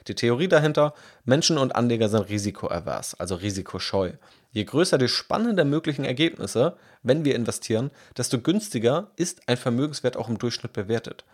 Die 0.09 0.15
Theorie 0.15 0.49
dahinter, 0.49 0.95
Menschen 1.25 1.59
und 1.59 1.77
Anleger 1.77 2.09
sind 2.09 2.29
risikoavers, 2.29 3.15
also 3.21 3.35
risikoscheu. 3.37 4.13
Je 4.51 4.65
größer 4.65 4.99
die 4.99 5.09
Spanne 5.09 5.55
der 5.55 5.65
möglichen 5.65 6.05
Ergebnisse, 6.05 6.77
wenn 7.03 7.25
wir 7.25 7.37
investieren, 7.37 7.91
desto 8.17 8.41
günstiger 8.41 9.13
ist 9.17 9.49
ein 9.49 9.57
Vermögenswert 9.57 10.17
auch 10.17 10.29
im 10.29 10.39
Durchschnitt 10.39 10.73
bewertet. 10.73 11.25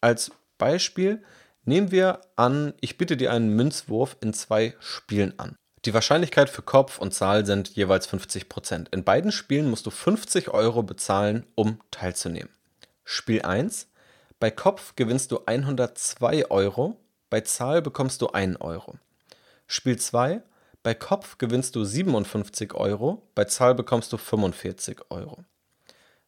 Als 0.00 0.30
Beispiel 0.56 1.22
Nehmen 1.64 1.90
wir 1.90 2.20
an, 2.36 2.72
ich 2.80 2.96
biete 2.96 3.16
dir 3.16 3.32
einen 3.32 3.54
Münzwurf 3.54 4.16
in 4.20 4.32
zwei 4.32 4.74
Spielen 4.80 5.38
an. 5.38 5.56
Die 5.84 5.94
Wahrscheinlichkeit 5.94 6.48
für 6.50 6.62
Kopf 6.62 6.98
und 6.98 7.14
Zahl 7.14 7.44
sind 7.46 7.70
jeweils 7.70 8.08
50%. 8.08 8.86
In 8.92 9.04
beiden 9.04 9.30
Spielen 9.30 9.68
musst 9.68 9.86
du 9.86 9.90
50 9.90 10.48
Euro 10.50 10.82
bezahlen, 10.82 11.46
um 11.54 11.80
teilzunehmen. 11.90 12.50
Spiel 13.04 13.42
1. 13.42 13.88
Bei 14.38 14.50
Kopf 14.50 14.96
gewinnst 14.96 15.32
du 15.32 15.40
102 15.44 16.50
Euro, 16.50 16.96
bei 17.30 17.40
Zahl 17.42 17.80
bekommst 17.80 18.20
du 18.22 18.28
1 18.28 18.60
Euro. 18.60 18.96
Spiel 19.68 19.96
2. 19.96 20.42
Bei 20.82 20.94
Kopf 20.94 21.38
gewinnst 21.38 21.76
du 21.76 21.84
57 21.84 22.74
Euro, 22.74 23.22
bei 23.34 23.44
Zahl 23.44 23.74
bekommst 23.74 24.12
du 24.12 24.16
45 24.16 25.02
Euro. 25.10 25.44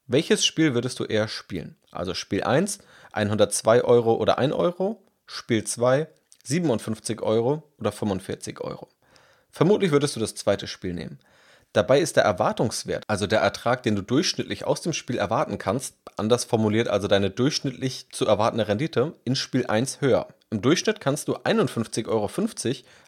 Welches 0.06 0.44
Spiel 0.44 0.75
würdest 0.75 1.00
du 1.00 1.04
eher 1.04 1.26
spielen? 1.26 1.76
Also 1.90 2.14
Spiel 2.14 2.44
1, 2.44 2.78
102 3.12 3.82
Euro 3.82 4.14
oder 4.14 4.38
1 4.38 4.52
Euro, 4.52 5.02
Spiel 5.26 5.64
2, 5.64 6.06
57 6.44 7.23
Euro 7.23 7.62
oder 7.78 7.92
45 7.92 8.61
Euro. 8.61 8.88
Vermutlich 9.50 9.90
würdest 9.90 10.16
du 10.16 10.21
das 10.21 10.35
zweite 10.35 10.66
Spiel 10.66 10.92
nehmen. 10.94 11.18
Dabei 11.73 12.00
ist 12.00 12.17
der 12.17 12.25
Erwartungswert, 12.25 13.05
also 13.09 13.26
der 13.26 13.41
Ertrag, 13.41 13.83
den 13.83 13.97
du 13.97 14.02
durchschnittlich 14.02 14.67
aus 14.67 14.83
dem 14.83 14.93
Spiel 14.93 15.17
erwarten 15.17 15.57
kannst, 15.57 15.95
anders 16.19 16.45
formuliert 16.45 16.88
also 16.88 17.09
deine 17.09 17.31
durchschnittlich 17.31 18.09
zu 18.12 18.26
erwartende 18.26 18.69
Rendite, 18.69 19.14
in 19.25 19.37
Spiel 19.37 19.67
1 19.67 20.02
höher. 20.02 20.29
Im 20.50 20.61
Durchschnitt 20.61 21.00
kannst 21.00 21.29
du 21.29 21.37
51,50 21.37 22.09
Euro 22.09 22.31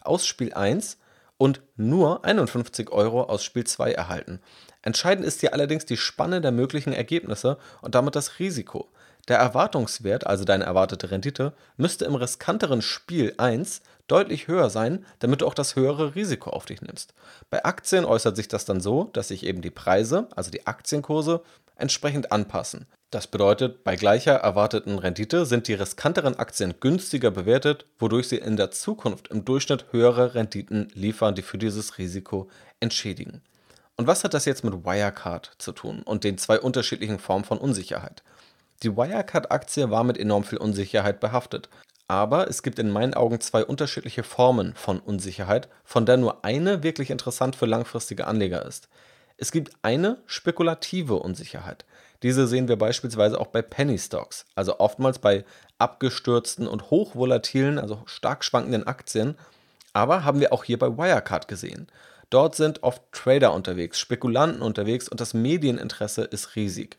aus 0.02 0.26
Spiel 0.26 0.54
1 0.54 0.96
und 1.36 1.60
nur 1.76 2.24
51 2.24 2.90
Euro 2.90 3.24
aus 3.24 3.44
Spiel 3.44 3.64
2 3.64 3.92
erhalten. 3.92 4.40
Entscheidend 4.80 5.26
ist 5.26 5.40
hier 5.40 5.52
allerdings 5.52 5.84
die 5.84 5.98
Spanne 5.98 6.40
der 6.40 6.52
möglichen 6.52 6.94
Ergebnisse 6.94 7.58
und 7.82 7.94
damit 7.94 8.16
das 8.16 8.38
Risiko. 8.38 8.90
Der 9.28 9.38
Erwartungswert, 9.38 10.26
also 10.26 10.44
deine 10.44 10.64
erwartete 10.64 11.10
Rendite, 11.10 11.54
müsste 11.76 12.04
im 12.04 12.14
riskanteren 12.14 12.82
Spiel 12.82 13.34
1 13.38 13.82
deutlich 14.06 14.48
höher 14.48 14.70
sein, 14.70 15.04
damit 15.18 15.40
du 15.40 15.46
auch 15.46 15.54
das 15.54 15.76
höhere 15.76 16.14
Risiko 16.14 16.50
auf 16.50 16.66
dich 16.66 16.82
nimmst. 16.82 17.14
Bei 17.50 17.64
Aktien 17.64 18.04
äußert 18.04 18.36
sich 18.36 18.48
das 18.48 18.64
dann 18.64 18.80
so, 18.80 19.04
dass 19.12 19.28
sich 19.28 19.44
eben 19.44 19.62
die 19.62 19.70
Preise, 19.70 20.28
also 20.36 20.50
die 20.50 20.66
Aktienkurse, 20.66 21.42
entsprechend 21.76 22.32
anpassen. 22.32 22.86
Das 23.10 23.26
bedeutet, 23.28 23.84
bei 23.84 23.94
gleicher 23.94 24.34
erwarteten 24.34 24.98
Rendite 24.98 25.46
sind 25.46 25.68
die 25.68 25.74
riskanteren 25.74 26.36
Aktien 26.36 26.74
günstiger 26.80 27.30
bewertet, 27.30 27.86
wodurch 27.98 28.28
sie 28.28 28.38
in 28.38 28.56
der 28.56 28.72
Zukunft 28.72 29.28
im 29.28 29.44
Durchschnitt 29.44 29.86
höhere 29.92 30.34
Renditen 30.34 30.88
liefern, 30.94 31.34
die 31.34 31.42
für 31.42 31.58
dieses 31.58 31.98
Risiko 31.98 32.48
entschädigen. 32.80 33.40
Und 33.96 34.08
was 34.08 34.24
hat 34.24 34.34
das 34.34 34.44
jetzt 34.44 34.64
mit 34.64 34.84
Wirecard 34.84 35.52
zu 35.58 35.70
tun 35.70 36.02
und 36.02 36.24
den 36.24 36.38
zwei 36.38 36.58
unterschiedlichen 36.58 37.20
Formen 37.20 37.44
von 37.44 37.58
Unsicherheit? 37.58 38.24
Die 38.82 38.96
Wirecard-Aktie 38.96 39.90
war 39.90 40.02
mit 40.02 40.18
enorm 40.18 40.42
viel 40.42 40.58
Unsicherheit 40.58 41.20
behaftet. 41.20 41.68
Aber 42.06 42.48
es 42.48 42.62
gibt 42.62 42.78
in 42.78 42.90
meinen 42.90 43.14
Augen 43.14 43.40
zwei 43.40 43.64
unterschiedliche 43.64 44.22
Formen 44.22 44.74
von 44.74 45.00
Unsicherheit, 45.00 45.68
von 45.84 46.04
der 46.04 46.18
nur 46.18 46.44
eine 46.44 46.82
wirklich 46.82 47.10
interessant 47.10 47.56
für 47.56 47.66
langfristige 47.66 48.26
Anleger 48.26 48.64
ist. 48.66 48.88
Es 49.36 49.52
gibt 49.52 49.72
eine 49.82 50.18
spekulative 50.26 51.14
Unsicherheit. 51.14 51.84
Diese 52.22 52.46
sehen 52.46 52.68
wir 52.68 52.76
beispielsweise 52.76 53.40
auch 53.40 53.48
bei 53.48 53.62
Penny 53.62 53.98
Stocks, 53.98 54.46
also 54.54 54.78
oftmals 54.80 55.18
bei 55.18 55.44
abgestürzten 55.78 56.66
und 56.66 56.90
hochvolatilen, 56.90 57.78
also 57.78 58.02
stark 58.06 58.44
schwankenden 58.44 58.86
Aktien. 58.86 59.36
Aber 59.92 60.24
haben 60.24 60.40
wir 60.40 60.52
auch 60.52 60.64
hier 60.64 60.78
bei 60.78 60.96
Wirecard 60.96 61.48
gesehen. 61.48 61.88
Dort 62.30 62.54
sind 62.54 62.82
oft 62.82 63.02
Trader 63.12 63.52
unterwegs, 63.52 63.98
Spekulanten 63.98 64.62
unterwegs 64.62 65.08
und 65.08 65.20
das 65.20 65.34
Medieninteresse 65.34 66.22
ist 66.22 66.56
riesig. 66.56 66.98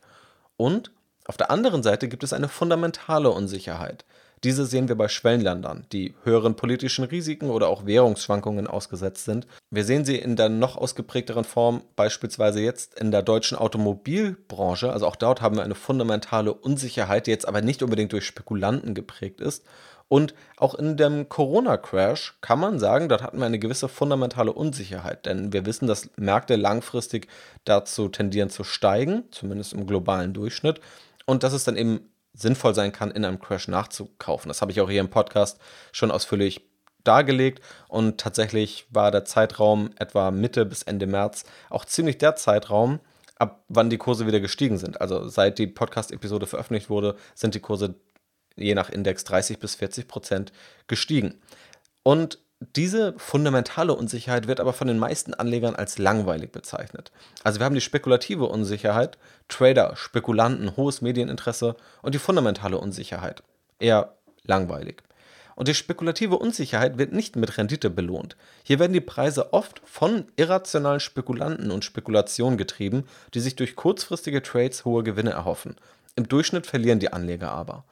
Und 0.57 0.91
auf 1.25 1.38
der 1.38 1.51
anderen 1.51 1.83
Seite 1.83 2.07
gibt 2.07 2.24
es 2.24 2.33
eine 2.33 2.47
fundamentale 2.47 3.31
Unsicherheit. 3.31 4.05
Diese 4.44 4.65
sehen 4.65 4.88
wir 4.88 4.96
bei 4.96 5.08
Schwellenländern, 5.08 5.86
die 5.92 6.13
höheren 6.24 6.56
politischen 6.56 7.06
Risiken 7.06 7.50
oder 7.50 7.68
auch 7.70 7.86
Währungsschwankungen 7.86 8.68
ausgesetzt 8.68 9.25
sind. 9.25 9.48
Wir 9.72 9.84
sehen 9.84 10.06
sie 10.06 10.18
in 10.18 10.36
der 10.36 10.50
noch 10.50 10.77
ausgeprägteren 10.77 11.46
Form 11.46 11.82
beispielsweise 11.96 12.62
jetzt 12.62 13.00
in 13.00 13.12
der 13.12 13.24
deutschen 13.24 13.58
Automobilbranche. 13.58 14.92
Also 14.92 15.08
auch 15.08 15.15
dort 15.15 15.42
haben 15.42 15.56
wir 15.56 15.63
eine 15.63 15.75
fundamentale 15.75 16.54
Unsicherheit, 16.54 17.27
die 17.27 17.32
jetzt 17.32 17.48
aber 17.48 17.62
nicht 17.62 17.82
unbedingt 17.82 18.12
durch 18.12 18.25
Spekulanten 18.25 18.94
geprägt 18.94 19.42
ist. 19.42 19.63
Und 20.08 20.36
auch 20.58 20.75
in 20.75 20.98
dem 20.98 21.30
Corona-Crash 21.30 22.38
kann 22.42 22.60
man 22.60 22.77
sagen, 22.77 23.10
dort 23.10 23.24
hatten 23.24 23.39
wir 23.39 23.48
eine 23.48 23.58
gewisse 23.58 23.89
fundamentale 23.89 24.54
Unsicherheit, 24.54 25.25
denn 25.25 25.51
wir 25.51 25.65
wissen, 25.65 25.88
dass 25.88 26.10
Märkte 26.15 26.58
langfristig 26.58 27.28
dazu 27.63 28.08
tendieren 28.10 28.52
zu 28.52 28.63
steigen, 28.63 29.24
zumindest 29.32 29.74
im 29.74 29.88
globalen 29.88 30.34
Durchschnitt, 30.34 30.80
und 31.26 31.41
dass 31.41 31.54
es 31.54 31.63
dann 31.63 31.76
eben 31.76 32.08
sinnvoll 32.36 32.76
sein 32.76 32.91
kann, 32.91 33.12
in 33.12 33.26
einem 33.26 33.39
Crash 33.39 33.67
nachzukaufen. 33.67 34.50
Das 34.50 34.62
habe 34.62 34.71
ich 34.71 34.82
auch 34.82 34.89
hier 34.89 35.02
im 35.02 35.10
Podcast 35.10 35.60
schon 35.91 36.12
ausführlich 36.12 36.62
dargelegt 37.04 37.62
und 37.88 38.19
tatsächlich 38.19 38.88
war 38.89 39.12
der 39.12 39.26
Zeitraum 39.26 39.91
etwa 39.98 40.32
Mitte 40.32 40.65
bis 40.65 40.84
Ende 40.84 41.08
März 41.08 41.45
auch 41.69 41.86
ziemlich 41.86 42.17
der 42.17 42.36
Zeitraum, 42.36 43.00
ab 43.38 43.63
wann 43.67 43.89
die 43.89 43.98
Kurse 43.98 44.28
wieder 44.28 44.39
gestiegen 44.39 44.78
sind. 44.78 45.02
Also 45.02 45.28
seit 45.28 45.60
die 45.60 45.67
Podcast-Episode 45.67 46.48
veröffentlicht 46.48 46.89
wurde, 46.89 47.15
sind 47.36 47.56
die 47.56 47.60
Kurse 47.60 47.95
je 48.56 48.74
nach 48.74 48.89
Index 48.89 49.24
30 49.26 49.60
bis 49.60 49.76
40 49.76 50.08
Prozent 50.08 50.54
gestiegen. 50.88 51.41
Und 52.04 52.39
diese 52.60 53.13
fundamentale 53.18 53.94
Unsicherheit 53.94 54.48
wird 54.48 54.60
aber 54.60 54.74
von 54.74 54.88
den 54.88 54.98
meisten 54.98 55.34
Anlegern 55.34 55.76
als 55.76 55.98
langweilig 55.98 56.52
bezeichnet. 56.52 57.12
Also 57.44 57.60
wir 57.60 57.65
haben 57.65 57.76
die 57.76 57.82
spekulative 57.82 58.46
Unsicherheit, 58.46 59.18
Trader, 59.50 59.96
Spekulanten, 59.96 60.76
hohes 60.78 61.02
Medieninteresse 61.02 61.76
und 62.02 62.15
die 62.15 62.20
fundamentale 62.20 62.78
Unsicherheit. 62.78 63.44
Eher 63.80 64.15
langweilig. 64.44 65.04
Und 65.56 65.68
die 65.68 65.74
spekulative 65.74 66.38
Unsicherheit 66.38 66.98
wird 66.98 67.13
nicht 67.13 67.36
mit 67.36 67.58
Rendite 67.58 67.89
belohnt. 67.89 68.36
Hier 68.63 68.80
werden 68.80 68.94
die 68.94 69.02
Preise 69.02 69.54
oft 69.54 69.82
von 69.86 70.26
irrationalen 70.36 71.00
Spekulanten 71.00 71.72
und 71.72 71.86
Spekulationen 71.86 72.58
getrieben, 72.58 73.06
die 73.34 73.39
sich 73.39 73.56
durch 73.56 73.76
kurzfristige 73.76 74.41
Trades 74.41 74.84
hohe 74.84 75.04
Gewinne 75.04 75.32
erhoffen. 75.32 75.76
Im 76.15 76.28
Durchschnitt 76.28 76.68
verlieren 76.68 77.00
die 77.00 77.12
Anleger 77.12 77.52
aber. 77.52 77.86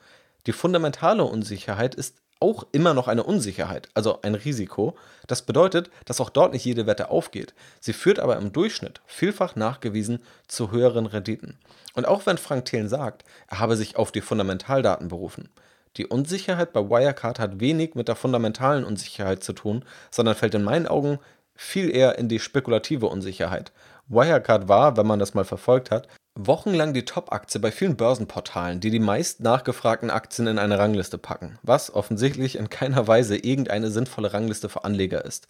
Die 0.45 0.51
fundamentale 0.51 1.23
Unsicherheit 1.23 1.95
ist 1.95 2.17
auch 2.43 2.67
immer 2.73 2.93
noch 2.93 3.07
eine 3.07 3.23
Unsicherheit, 3.23 3.87
also 3.93 4.21
ein 4.21 4.35
Risiko. 4.35 4.97
Das 5.27 5.43
bedeutet, 5.43 5.89
dass 6.03 6.19
auch 6.19 6.29
dort 6.29 6.51
nicht 6.51 6.65
jede 6.65 6.85
Wette 6.85 7.09
aufgeht. 7.09 7.53
Sie 7.79 7.93
führt 7.93 8.19
aber 8.19 8.35
im 8.35 8.51
Durchschnitt 8.51 9.01
vielfach 9.05 9.55
nachgewiesen 9.55 10.19
zu 10.49 10.71
höheren 10.71 11.05
Renditen. 11.05 11.57
Und 11.95 12.05
auch 12.05 12.25
wenn 12.25 12.37
Frank 12.37 12.65
Thelen 12.65 12.89
sagt, 12.89 13.23
er 13.47 13.59
habe 13.59 13.77
sich 13.77 13.95
auf 13.95 14.11
die 14.11 14.19
Fundamentaldaten 14.19 15.07
berufen, 15.07 15.49
die 15.95 16.07
Unsicherheit 16.07 16.73
bei 16.73 16.81
Wirecard 16.81 17.39
hat 17.39 17.59
wenig 17.61 17.95
mit 17.95 18.09
der 18.09 18.15
fundamentalen 18.15 18.83
Unsicherheit 18.83 19.43
zu 19.43 19.53
tun, 19.53 19.85
sondern 20.11 20.35
fällt 20.35 20.55
in 20.55 20.63
meinen 20.63 20.87
Augen 20.87 21.19
viel 21.55 21.95
eher 21.95 22.17
in 22.17 22.27
die 22.27 22.39
spekulative 22.39 23.05
Unsicherheit. 23.05 23.71
Wirecard 24.07 24.67
war, 24.67 24.97
wenn 24.97 25.07
man 25.07 25.19
das 25.19 25.33
mal 25.33 25.45
verfolgt 25.45 25.91
hat, 25.91 26.07
wochenlang 26.35 26.93
die 26.93 27.05
Top-Aktie 27.05 27.59
bei 27.59 27.71
vielen 27.71 27.95
Börsenportalen, 27.95 28.79
die 28.79 28.89
die 28.89 28.99
meist 28.99 29.41
nachgefragten 29.41 30.09
Aktien 30.09 30.47
in 30.47 30.57
eine 30.57 30.79
Rangliste 30.79 31.17
packen, 31.17 31.59
was 31.61 31.93
offensichtlich 31.93 32.57
in 32.57 32.69
keiner 32.69 33.07
Weise 33.07 33.37
irgendeine 33.37 33.91
sinnvolle 33.91 34.33
Rangliste 34.33 34.69
für 34.69 34.83
Anleger 34.83 35.23
ist. 35.25 35.47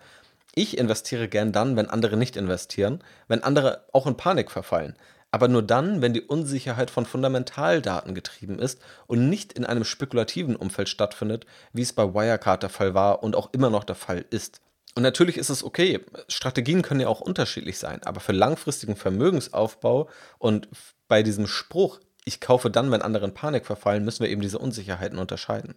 Ich 0.55 0.77
investiere 0.77 1.27
gern 1.29 1.51
dann, 1.51 1.75
wenn 1.77 1.89
andere 1.89 2.17
nicht 2.17 2.35
investieren, 2.35 3.03
wenn 3.27 3.43
andere 3.43 3.85
auch 3.93 4.07
in 4.07 4.17
Panik 4.17 4.51
verfallen, 4.51 4.95
aber 5.31 5.47
nur 5.47 5.63
dann, 5.63 6.01
wenn 6.01 6.13
die 6.13 6.21
Unsicherheit 6.21 6.91
von 6.91 7.05
Fundamentaldaten 7.05 8.13
getrieben 8.13 8.59
ist 8.59 8.79
und 9.07 9.29
nicht 9.29 9.53
in 9.53 9.65
einem 9.65 9.83
spekulativen 9.83 10.55
Umfeld 10.55 10.89
stattfindet, 10.89 11.47
wie 11.71 11.81
es 11.81 11.93
bei 11.93 12.13
Wirecard 12.13 12.61
der 12.61 12.69
Fall 12.69 12.93
war 12.93 13.23
und 13.23 13.35
auch 13.35 13.51
immer 13.51 13.71
noch 13.71 13.83
der 13.83 13.95
Fall 13.95 14.25
ist. 14.29 14.61
Und 14.95 15.03
natürlich 15.03 15.37
ist 15.37 15.49
es 15.49 15.63
okay, 15.63 15.99
Strategien 16.27 16.83
können 16.83 16.99
ja 16.99 17.07
auch 17.07 17.21
unterschiedlich 17.21 17.79
sein, 17.79 18.01
aber 18.03 18.19
für 18.19 18.31
langfristigen 18.31 18.95
Vermögensaufbau 18.95 20.07
und 20.37 20.67
bei 21.07 21.23
diesem 21.23 21.47
Spruch, 21.47 21.99
ich 22.25 22.39
kaufe 22.39 22.69
dann, 22.69 22.91
wenn 22.91 23.01
andere 23.01 23.25
in 23.25 23.33
Panik 23.33 23.65
verfallen, 23.65 24.05
müssen 24.05 24.23
wir 24.23 24.29
eben 24.29 24.41
diese 24.41 24.59
Unsicherheiten 24.59 25.17
unterscheiden. 25.17 25.75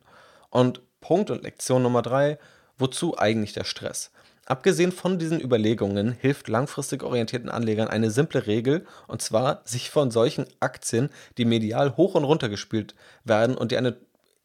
Und 0.50 0.82
Punkt 1.00 1.30
und 1.30 1.42
Lektion 1.42 1.82
Nummer 1.82 2.02
drei, 2.02 2.38
wozu 2.78 3.18
eigentlich 3.18 3.52
der 3.52 3.64
Stress? 3.64 4.10
Abgesehen 4.44 4.92
von 4.92 5.18
diesen 5.18 5.40
Überlegungen 5.40 6.12
hilft 6.12 6.46
langfristig 6.46 7.02
orientierten 7.02 7.50
Anlegern 7.50 7.88
eine 7.88 8.12
simple 8.12 8.46
Regel, 8.46 8.86
und 9.08 9.20
zwar 9.20 9.62
sich 9.64 9.90
von 9.90 10.12
solchen 10.12 10.46
Aktien, 10.60 11.10
die 11.36 11.44
medial 11.44 11.96
hoch 11.96 12.14
und 12.14 12.22
runter 12.22 12.48
gespielt 12.48 12.94
werden 13.24 13.56
und 13.56 13.72
die 13.72 13.76
eine 13.76 13.96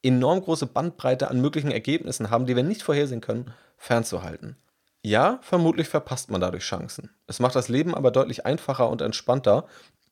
enorm 0.02 0.42
große 0.42 0.66
Bandbreite 0.66 1.30
an 1.30 1.40
möglichen 1.40 1.72
Ergebnissen 1.72 2.32
haben, 2.32 2.48
die 2.48 2.56
wir 2.56 2.64
nicht 2.64 2.82
vorhersehen 2.82 3.22
können, 3.22 3.54
fernzuhalten. 3.82 4.56
Ja, 5.04 5.40
vermutlich 5.42 5.90
verpasst 5.90 6.30
man 6.30 6.40
dadurch 6.40 6.64
Chancen. 6.64 7.10
Es 7.26 7.40
macht 7.40 7.56
das 7.56 7.68
Leben 7.68 7.96
aber 7.96 8.12
deutlich 8.12 8.46
einfacher 8.46 8.88
und 8.90 9.02
entspannter 9.02 9.66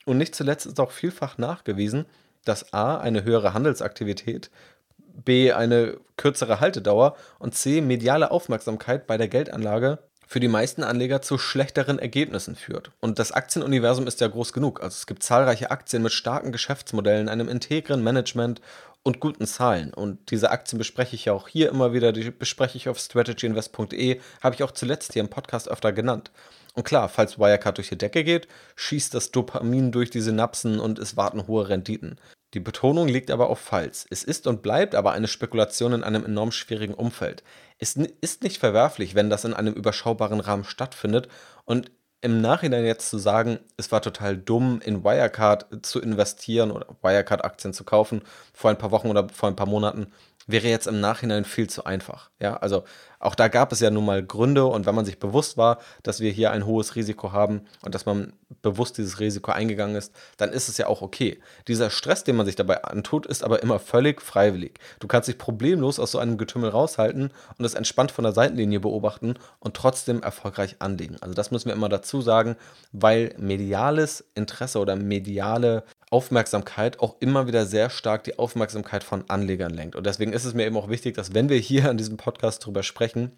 und 0.04 0.18
nicht 0.18 0.34
zuletzt 0.34 0.66
ist 0.66 0.80
auch 0.80 0.90
vielfach 0.90 1.38
nachgewiesen, 1.38 2.06
dass 2.44 2.72
a. 2.74 2.96
eine 2.98 3.22
höhere 3.22 3.54
Handelsaktivität, 3.54 4.50
b. 4.98 5.52
eine 5.52 5.98
kürzere 6.16 6.58
Haltedauer 6.58 7.16
und 7.38 7.54
c. 7.54 7.80
mediale 7.80 8.32
Aufmerksamkeit 8.32 9.06
bei 9.06 9.16
der 9.16 9.28
Geldanlage 9.28 10.00
für 10.26 10.40
die 10.40 10.48
meisten 10.48 10.82
Anleger 10.82 11.22
zu 11.22 11.38
schlechteren 11.38 11.98
Ergebnissen 11.98 12.56
führt. 12.56 12.90
Und 13.00 13.18
das 13.18 13.32
Aktienuniversum 13.32 14.06
ist 14.06 14.20
ja 14.20 14.28
groß 14.28 14.52
genug. 14.52 14.80
Also 14.80 14.94
es 14.94 15.06
gibt 15.06 15.22
zahlreiche 15.22 15.70
Aktien 15.70 16.02
mit 16.02 16.12
starken 16.12 16.52
Geschäftsmodellen, 16.52 17.28
einem 17.28 17.48
integren 17.48 18.02
Management 18.02 18.60
und 19.02 19.20
guten 19.20 19.46
Zahlen. 19.46 19.94
Und 19.94 20.30
diese 20.30 20.50
Aktien 20.50 20.78
bespreche 20.78 21.16
ich 21.16 21.26
ja 21.26 21.32
auch 21.32 21.48
hier 21.48 21.70
immer 21.70 21.92
wieder, 21.92 22.12
die 22.12 22.30
bespreche 22.30 22.76
ich 22.76 22.88
auf 22.88 22.98
strategyinvest.de, 22.98 24.20
habe 24.42 24.54
ich 24.54 24.62
auch 24.62 24.72
zuletzt 24.72 25.12
hier 25.12 25.22
im 25.22 25.30
Podcast 25.30 25.68
öfter 25.70 25.92
genannt. 25.92 26.30
Und 26.74 26.84
klar, 26.84 27.08
falls 27.08 27.38
Wirecard 27.38 27.78
durch 27.78 27.88
die 27.88 27.98
Decke 27.98 28.24
geht, 28.24 28.46
schießt 28.76 29.12
das 29.14 29.32
Dopamin 29.32 29.90
durch 29.90 30.10
die 30.10 30.20
Synapsen 30.20 30.78
und 30.78 30.98
es 30.98 31.16
warten 31.16 31.46
hohe 31.46 31.68
Renditen. 31.68 32.20
Die 32.54 32.60
Betonung 32.60 33.06
liegt 33.08 33.30
aber 33.30 33.48
auf 33.48 33.60
falls. 33.60 34.06
Es 34.10 34.24
ist 34.24 34.46
und 34.46 34.62
bleibt 34.62 34.94
aber 34.94 35.12
eine 35.12 35.28
Spekulation 35.28 35.92
in 35.92 36.02
einem 36.02 36.24
enorm 36.24 36.50
schwierigen 36.50 36.94
Umfeld. 36.94 37.44
Es 37.78 37.96
ist 37.96 38.42
nicht 38.42 38.58
verwerflich, 38.58 39.14
wenn 39.14 39.30
das 39.30 39.44
in 39.44 39.54
einem 39.54 39.74
überschaubaren 39.74 40.40
Rahmen 40.40 40.64
stattfindet 40.64 41.28
und 41.64 41.90
im 42.22 42.40
Nachhinein 42.40 42.84
jetzt 42.84 43.08
zu 43.08 43.18
sagen, 43.18 43.60
es 43.76 43.90
war 43.92 44.02
total 44.02 44.36
dumm, 44.36 44.80
in 44.84 45.04
Wirecard 45.04 45.66
zu 45.84 46.00
investieren 46.00 46.70
oder 46.70 46.86
Wirecard-Aktien 47.02 47.72
zu 47.72 47.84
kaufen, 47.84 48.22
vor 48.52 48.70
ein 48.70 48.78
paar 48.78 48.90
Wochen 48.90 49.08
oder 49.08 49.28
vor 49.30 49.48
ein 49.48 49.56
paar 49.56 49.66
Monaten, 49.66 50.12
wäre 50.46 50.68
jetzt 50.68 50.86
im 50.86 51.00
Nachhinein 51.00 51.44
viel 51.44 51.68
zu 51.68 51.84
einfach. 51.84 52.30
Ja, 52.40 52.56
also 52.56 52.84
auch 53.18 53.34
da 53.34 53.48
gab 53.48 53.70
es 53.70 53.80
ja 53.80 53.90
nun 53.90 54.06
mal 54.06 54.24
Gründe 54.24 54.64
und 54.64 54.86
wenn 54.86 54.94
man 54.94 55.04
sich 55.04 55.18
bewusst 55.18 55.58
war, 55.58 55.78
dass 56.02 56.20
wir 56.20 56.32
hier 56.32 56.52
ein 56.52 56.64
hohes 56.64 56.96
Risiko 56.96 57.32
haben 57.32 57.66
und 57.82 57.94
dass 57.94 58.06
man 58.06 58.32
bewusst 58.62 58.96
dieses 58.96 59.20
Risiko 59.20 59.52
eingegangen 59.52 59.94
ist, 59.94 60.14
dann 60.38 60.50
ist 60.50 60.68
es 60.68 60.78
ja 60.78 60.86
auch 60.86 61.02
okay. 61.02 61.38
Dieser 61.68 61.90
Stress, 61.90 62.24
den 62.24 62.36
man 62.36 62.46
sich 62.46 62.56
dabei 62.56 62.82
antut, 62.82 63.26
ist 63.26 63.44
aber 63.44 63.62
immer 63.62 63.78
völlig 63.78 64.22
freiwillig. 64.22 64.80
Du 65.00 65.06
kannst 65.06 65.28
dich 65.28 65.36
problemlos 65.36 66.00
aus 66.00 66.12
so 66.12 66.18
einem 66.18 66.38
Getümmel 66.38 66.70
raushalten 66.70 67.30
und 67.58 67.64
es 67.64 67.74
entspannt 67.74 68.10
von 68.10 68.24
der 68.24 68.32
Seitenlinie 68.32 68.80
beobachten 68.80 69.34
und 69.58 69.76
trotzdem 69.76 70.22
erfolgreich 70.22 70.76
anlegen. 70.78 71.16
Also 71.20 71.34
das 71.34 71.50
müssen 71.50 71.66
wir 71.66 71.74
immer 71.74 71.90
dazu 71.90 72.22
sagen, 72.22 72.56
weil 72.92 73.34
mediales 73.36 74.24
Interesse 74.34 74.78
oder 74.78 74.96
mediale 74.96 75.84
Aufmerksamkeit 76.10 76.98
auch 77.00 77.16
immer 77.20 77.46
wieder 77.46 77.66
sehr 77.66 77.88
stark 77.88 78.24
die 78.24 78.38
Aufmerksamkeit 78.38 79.04
von 79.04 79.24
Anlegern 79.28 79.72
lenkt. 79.72 79.94
Und 79.94 80.04
deswegen 80.06 80.32
ist 80.32 80.44
es 80.44 80.54
mir 80.54 80.66
eben 80.66 80.76
auch 80.76 80.88
wichtig, 80.88 81.14
dass 81.14 81.34
wenn 81.34 81.48
wir 81.48 81.58
hier 81.58 81.88
an 81.88 81.96
diesem 81.96 82.16
Podcast 82.16 82.66
drüber 82.66 82.82
sprechen, 82.82 83.32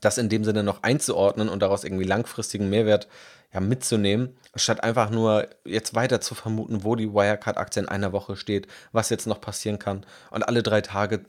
das 0.00 0.18
in 0.18 0.28
dem 0.28 0.44
Sinne 0.44 0.62
noch 0.62 0.82
einzuordnen 0.82 1.48
und 1.48 1.60
daraus 1.60 1.84
irgendwie 1.84 2.04
langfristigen 2.04 2.68
Mehrwert 2.68 3.08
ja, 3.52 3.60
mitzunehmen, 3.60 4.36
statt 4.54 4.82
einfach 4.82 5.10
nur 5.10 5.48
jetzt 5.64 5.94
weiter 5.94 6.20
zu 6.20 6.34
vermuten, 6.34 6.84
wo 6.84 6.96
die 6.96 7.12
Wirecard-Aktie 7.12 7.82
in 7.82 7.88
einer 7.88 8.12
Woche 8.12 8.36
steht, 8.36 8.66
was 8.92 9.10
jetzt 9.10 9.26
noch 9.26 9.40
passieren 9.40 9.78
kann 9.78 10.04
und 10.30 10.42
alle 10.42 10.62
drei 10.62 10.80
Tage 10.80 11.24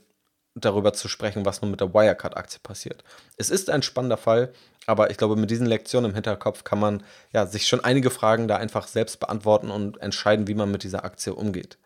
darüber 0.54 0.92
zu 0.92 1.08
sprechen, 1.08 1.44
was 1.44 1.62
nun 1.62 1.70
mit 1.70 1.80
der 1.80 1.94
Wirecard-Aktie 1.94 2.60
passiert. 2.62 3.04
Es 3.36 3.50
ist 3.50 3.70
ein 3.70 3.82
spannender 3.82 4.18
Fall, 4.18 4.52
aber 4.86 5.10
ich 5.10 5.16
glaube, 5.16 5.36
mit 5.36 5.50
diesen 5.50 5.66
Lektionen 5.66 6.10
im 6.10 6.14
Hinterkopf 6.14 6.64
kann 6.64 6.80
man 6.80 7.02
ja, 7.32 7.46
sich 7.46 7.66
schon 7.66 7.84
einige 7.84 8.10
Fragen 8.10 8.48
da 8.48 8.56
einfach 8.56 8.86
selbst 8.86 9.20
beantworten 9.20 9.70
und 9.70 10.00
entscheiden, 10.00 10.48
wie 10.48 10.54
man 10.54 10.70
mit 10.70 10.82
dieser 10.82 11.04
Aktie 11.04 11.34
umgeht. 11.34 11.78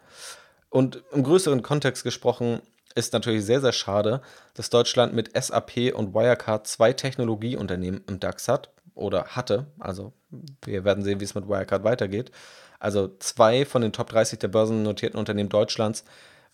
Und 0.71 1.03
im 1.13 1.23
größeren 1.23 1.63
Kontext 1.63 2.05
gesprochen 2.05 2.61
ist 2.95 3.13
natürlich 3.13 3.45
sehr, 3.45 3.61
sehr 3.61 3.73
schade, 3.73 4.23
dass 4.55 4.71
Deutschland 4.71 5.13
mit 5.15 5.31
SAP 5.41 5.95
und 5.95 6.15
Wirecard 6.15 6.67
zwei 6.67 6.93
Technologieunternehmen 6.93 8.03
im 8.09 8.21
DAX 8.21 8.49
hat 8.49 8.71
oder 8.95 9.27
hatte. 9.29 9.67
Also 9.79 10.13
wir 10.65 10.85
werden 10.85 11.05
sehen, 11.05 11.21
wie 11.21 11.25
es 11.25 11.35
mit 11.35 11.49
Wirecard 11.49 11.85
weitergeht. 11.85 12.31
Also 12.79 13.09
zwei 13.19 13.65
von 13.65 13.83
den 13.83 13.93
Top 13.93 14.09
30 14.09 14.39
der 14.39 14.49
börsennotierten 14.49 15.19
Unternehmen 15.19 15.51
Deutschlands 15.51 16.05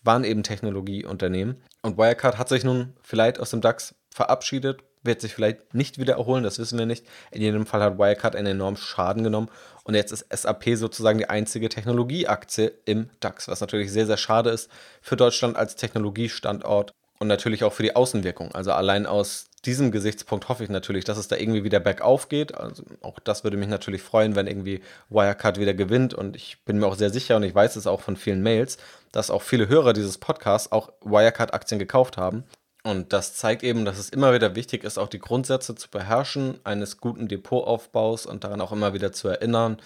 waren 0.03 0.25
eben 0.25 0.43
Technologieunternehmen. 0.43 1.61
Und 1.81 1.97
Wirecard 1.97 2.37
hat 2.37 2.49
sich 2.49 2.65
nun 2.65 2.93
vielleicht 3.01 3.39
aus 3.39 3.51
dem 3.51 3.61
DAX 3.61 3.95
verabschiedet, 4.09 4.83
wird 5.03 5.21
sich 5.21 5.33
vielleicht 5.33 5.73
nicht 5.73 5.97
wieder 5.99 6.15
erholen, 6.15 6.43
das 6.43 6.59
wissen 6.59 6.79
wir 6.79 6.85
nicht. 6.85 7.05
In 7.31 7.41
jedem 7.41 7.65
Fall 7.65 7.81
hat 7.81 7.97
Wirecard 7.97 8.35
einen 8.35 8.47
enormen 8.53 8.77
Schaden 8.77 9.23
genommen 9.23 9.49
und 9.83 9.95
jetzt 9.95 10.11
ist 10.11 10.25
SAP 10.29 10.75
sozusagen 10.75 11.19
die 11.19 11.29
einzige 11.29 11.69
Technologieaktie 11.69 12.71
im 12.85 13.09
DAX, 13.19 13.47
was 13.47 13.61
natürlich 13.61 13.91
sehr, 13.91 14.05
sehr 14.05 14.17
schade 14.17 14.49
ist 14.49 14.69
für 15.01 15.15
Deutschland 15.15 15.57
als 15.57 15.75
Technologiestandort 15.75 16.93
und 17.19 17.27
natürlich 17.27 17.63
auch 17.63 17.73
für 17.73 17.83
die 17.83 17.95
Außenwirkung. 17.95 18.53
Also 18.53 18.71
allein 18.71 19.05
aus 19.05 19.47
diesem 19.65 19.91
Gesichtspunkt 19.91 20.49
hoffe 20.49 20.63
ich 20.63 20.69
natürlich, 20.69 21.05
dass 21.05 21.17
es 21.17 21.29
da 21.29 21.37
irgendwie 21.37 21.63
wieder 21.63 21.79
bergauf 21.79 22.27
geht. 22.27 22.53
Also 22.55 22.83
auch 23.01 23.19
das 23.19 23.43
würde 23.43 23.57
mich 23.57 23.69
natürlich 23.69 24.01
freuen, 24.01 24.35
wenn 24.35 24.47
irgendwie 24.47 24.81
Wirecard 25.09 25.57
wieder 25.59 25.73
gewinnt. 25.73 26.13
Und 26.13 26.35
ich 26.35 26.57
bin 26.65 26.79
mir 26.79 26.87
auch 26.87 26.95
sehr 26.95 27.09
sicher 27.09 27.37
und 27.37 27.43
ich 27.43 27.55
weiß 27.55 27.77
es 27.77 27.87
auch 27.87 28.01
von 28.01 28.17
vielen 28.17 28.41
Mails, 28.41 28.77
dass 29.11 29.31
auch 29.31 29.41
viele 29.41 29.69
Hörer 29.69 29.93
dieses 29.93 30.17
Podcasts 30.17 30.71
auch 30.71 30.91
Wirecard-Aktien 31.01 31.79
gekauft 31.79 32.17
haben. 32.17 32.43
Und 32.83 33.13
das 33.13 33.33
zeigt 33.35 33.63
eben, 33.63 33.85
dass 33.85 33.97
es 33.97 34.09
immer 34.09 34.33
wieder 34.33 34.55
wichtig 34.55 34.83
ist, 34.83 34.97
auch 34.97 35.07
die 35.07 35.19
Grundsätze 35.19 35.73
zu 35.73 35.89
beherrschen, 35.89 36.59
eines 36.65 36.97
guten 36.97 37.29
Depotaufbaus 37.29 38.25
und 38.25 38.43
daran 38.43 38.59
auch 38.59 38.73
immer 38.73 38.93
wieder 38.93 39.13
zu 39.13 39.29
erinnern, 39.29 39.77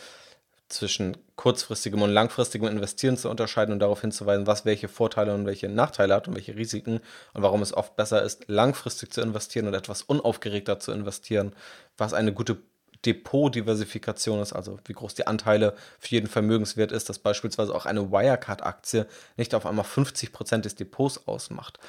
zwischen 0.68 1.16
kurzfristigem 1.36 2.02
und 2.02 2.10
langfristigem 2.10 2.68
Investieren 2.68 3.16
zu 3.16 3.30
unterscheiden 3.30 3.72
und 3.72 3.80
darauf 3.80 4.02
hinzuweisen, 4.02 4.48
was 4.48 4.66
welche 4.66 4.88
Vorteile 4.88 5.34
und 5.34 5.46
welche 5.46 5.70
Nachteile 5.70 6.14
hat 6.14 6.28
und 6.28 6.36
welche 6.36 6.56
Risiken 6.56 7.00
und 7.34 7.42
warum 7.44 7.62
es 7.62 7.74
oft 7.74 7.96
besser 7.96 8.24
ist, 8.24 8.46
langfristig 8.48 9.14
zu 9.14 9.22
investieren 9.22 9.68
und 9.68 9.76
etwas 9.76 10.02
unaufgeregter 10.02 10.80
zu 10.80 10.92
investieren, 10.92 11.54
was 11.98 12.14
eine 12.14 12.34
gute 12.34 12.58
Depotdiversifikation 13.06 14.42
ist, 14.42 14.54
also 14.54 14.80
wie 14.86 14.94
groß 14.94 15.14
die 15.14 15.28
Anteile 15.28 15.76
für 16.00 16.10
jeden 16.10 16.28
Vermögenswert 16.28 16.92
ist, 16.92 17.08
dass 17.08 17.20
beispielsweise 17.20 17.74
auch 17.74 17.86
eine 17.86 18.12
Wirecard-Aktie 18.12 19.06
nicht 19.38 19.54
auf 19.54 19.66
einmal 19.66 19.86
50% 19.86 20.62
des 20.62 20.76
Depots 20.76 21.28
ausmacht. 21.28 21.80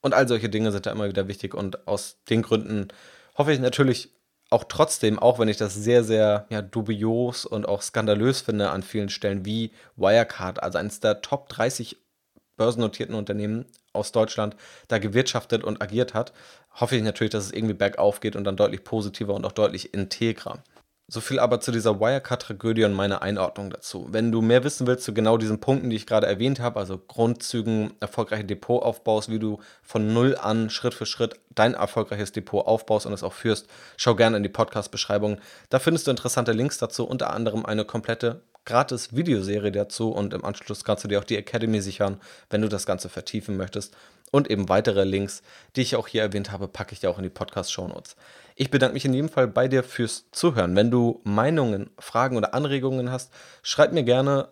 Und 0.00 0.14
all 0.14 0.26
solche 0.28 0.48
Dinge 0.48 0.72
sind 0.72 0.86
da 0.86 0.92
immer 0.92 1.08
wieder 1.08 1.28
wichtig 1.28 1.54
und 1.54 1.86
aus 1.86 2.18
den 2.28 2.42
Gründen 2.42 2.88
hoffe 3.36 3.52
ich 3.52 3.60
natürlich 3.60 4.10
auch 4.50 4.64
trotzdem, 4.64 5.18
auch 5.18 5.38
wenn 5.38 5.48
ich 5.48 5.56
das 5.56 5.74
sehr, 5.74 6.02
sehr 6.02 6.46
ja, 6.50 6.60
dubios 6.60 7.46
und 7.46 7.68
auch 7.68 7.82
skandalös 7.82 8.40
finde 8.40 8.70
an 8.70 8.82
vielen 8.82 9.08
Stellen, 9.08 9.44
wie 9.44 9.72
Wirecard, 9.96 10.62
also 10.62 10.78
eines 10.78 11.00
der 11.00 11.22
Top 11.22 11.48
30 11.48 11.96
börsennotierten 12.56 13.14
Unternehmen 13.14 13.66
aus 13.92 14.12
Deutschland, 14.12 14.56
da 14.88 14.98
gewirtschaftet 14.98 15.64
und 15.64 15.80
agiert 15.80 16.14
hat, 16.14 16.32
hoffe 16.72 16.96
ich 16.96 17.02
natürlich, 17.02 17.30
dass 17.30 17.46
es 17.46 17.52
irgendwie 17.52 17.74
bergauf 17.74 18.20
geht 18.20 18.36
und 18.36 18.44
dann 18.44 18.56
deutlich 18.56 18.84
positiver 18.84 19.34
und 19.34 19.44
auch 19.46 19.52
deutlich 19.52 19.94
integrer. 19.94 20.62
So 21.12 21.20
viel 21.20 21.40
aber 21.40 21.60
zu 21.60 21.72
dieser 21.72 21.98
Wirecard-Tragödie 21.98 22.84
und 22.84 22.92
meiner 22.92 23.20
Einordnung 23.20 23.70
dazu. 23.70 24.06
Wenn 24.12 24.30
du 24.30 24.42
mehr 24.42 24.62
wissen 24.62 24.86
willst 24.86 25.02
zu 25.02 25.12
genau 25.12 25.38
diesen 25.38 25.58
Punkten, 25.58 25.90
die 25.90 25.96
ich 25.96 26.06
gerade 26.06 26.28
erwähnt 26.28 26.60
habe, 26.60 26.78
also 26.78 26.98
Grundzügen 26.98 27.94
erfolgreichen 27.98 28.46
Depotaufbaus, 28.46 29.28
wie 29.28 29.40
du 29.40 29.58
von 29.82 30.14
Null 30.14 30.38
an 30.40 30.70
Schritt 30.70 30.94
für 30.94 31.06
Schritt 31.06 31.34
dein 31.52 31.74
erfolgreiches 31.74 32.30
Depot 32.30 32.64
aufbaust 32.64 33.06
und 33.06 33.12
es 33.12 33.24
auch 33.24 33.32
führst, 33.32 33.66
schau 33.96 34.14
gerne 34.14 34.36
in 34.36 34.44
die 34.44 34.48
Podcast-Beschreibung. 34.48 35.40
Da 35.68 35.80
findest 35.80 36.06
du 36.06 36.12
interessante 36.12 36.52
Links 36.52 36.78
dazu, 36.78 37.04
unter 37.04 37.32
anderem 37.32 37.66
eine 37.66 37.84
komplette 37.84 38.42
gratis 38.64 39.16
Videoserie 39.16 39.72
dazu 39.72 40.10
und 40.10 40.32
im 40.32 40.44
Anschluss 40.44 40.84
kannst 40.84 41.02
du 41.02 41.08
dir 41.08 41.18
auch 41.18 41.24
die 41.24 41.36
Academy 41.36 41.80
sichern, 41.80 42.20
wenn 42.50 42.62
du 42.62 42.68
das 42.68 42.86
Ganze 42.86 43.08
vertiefen 43.08 43.56
möchtest. 43.56 43.96
Und 44.30 44.50
eben 44.50 44.68
weitere 44.68 45.04
Links, 45.04 45.42
die 45.74 45.82
ich 45.82 45.96
auch 45.96 46.06
hier 46.06 46.22
erwähnt 46.22 46.52
habe, 46.52 46.68
packe 46.68 46.92
ich 46.92 47.00
dir 47.00 47.10
auch 47.10 47.18
in 47.18 47.24
die 47.24 47.30
Podcast-Shownotes. 47.30 48.14
Ich 48.54 48.70
bedanke 48.70 48.94
mich 48.94 49.04
in 49.04 49.14
jedem 49.14 49.28
Fall 49.28 49.48
bei 49.48 49.66
dir 49.66 49.82
fürs 49.82 50.30
Zuhören. 50.30 50.76
Wenn 50.76 50.90
du 50.90 51.20
Meinungen, 51.24 51.90
Fragen 51.98 52.36
oder 52.36 52.54
Anregungen 52.54 53.10
hast, 53.10 53.32
schreib 53.62 53.92
mir 53.92 54.04
gerne 54.04 54.48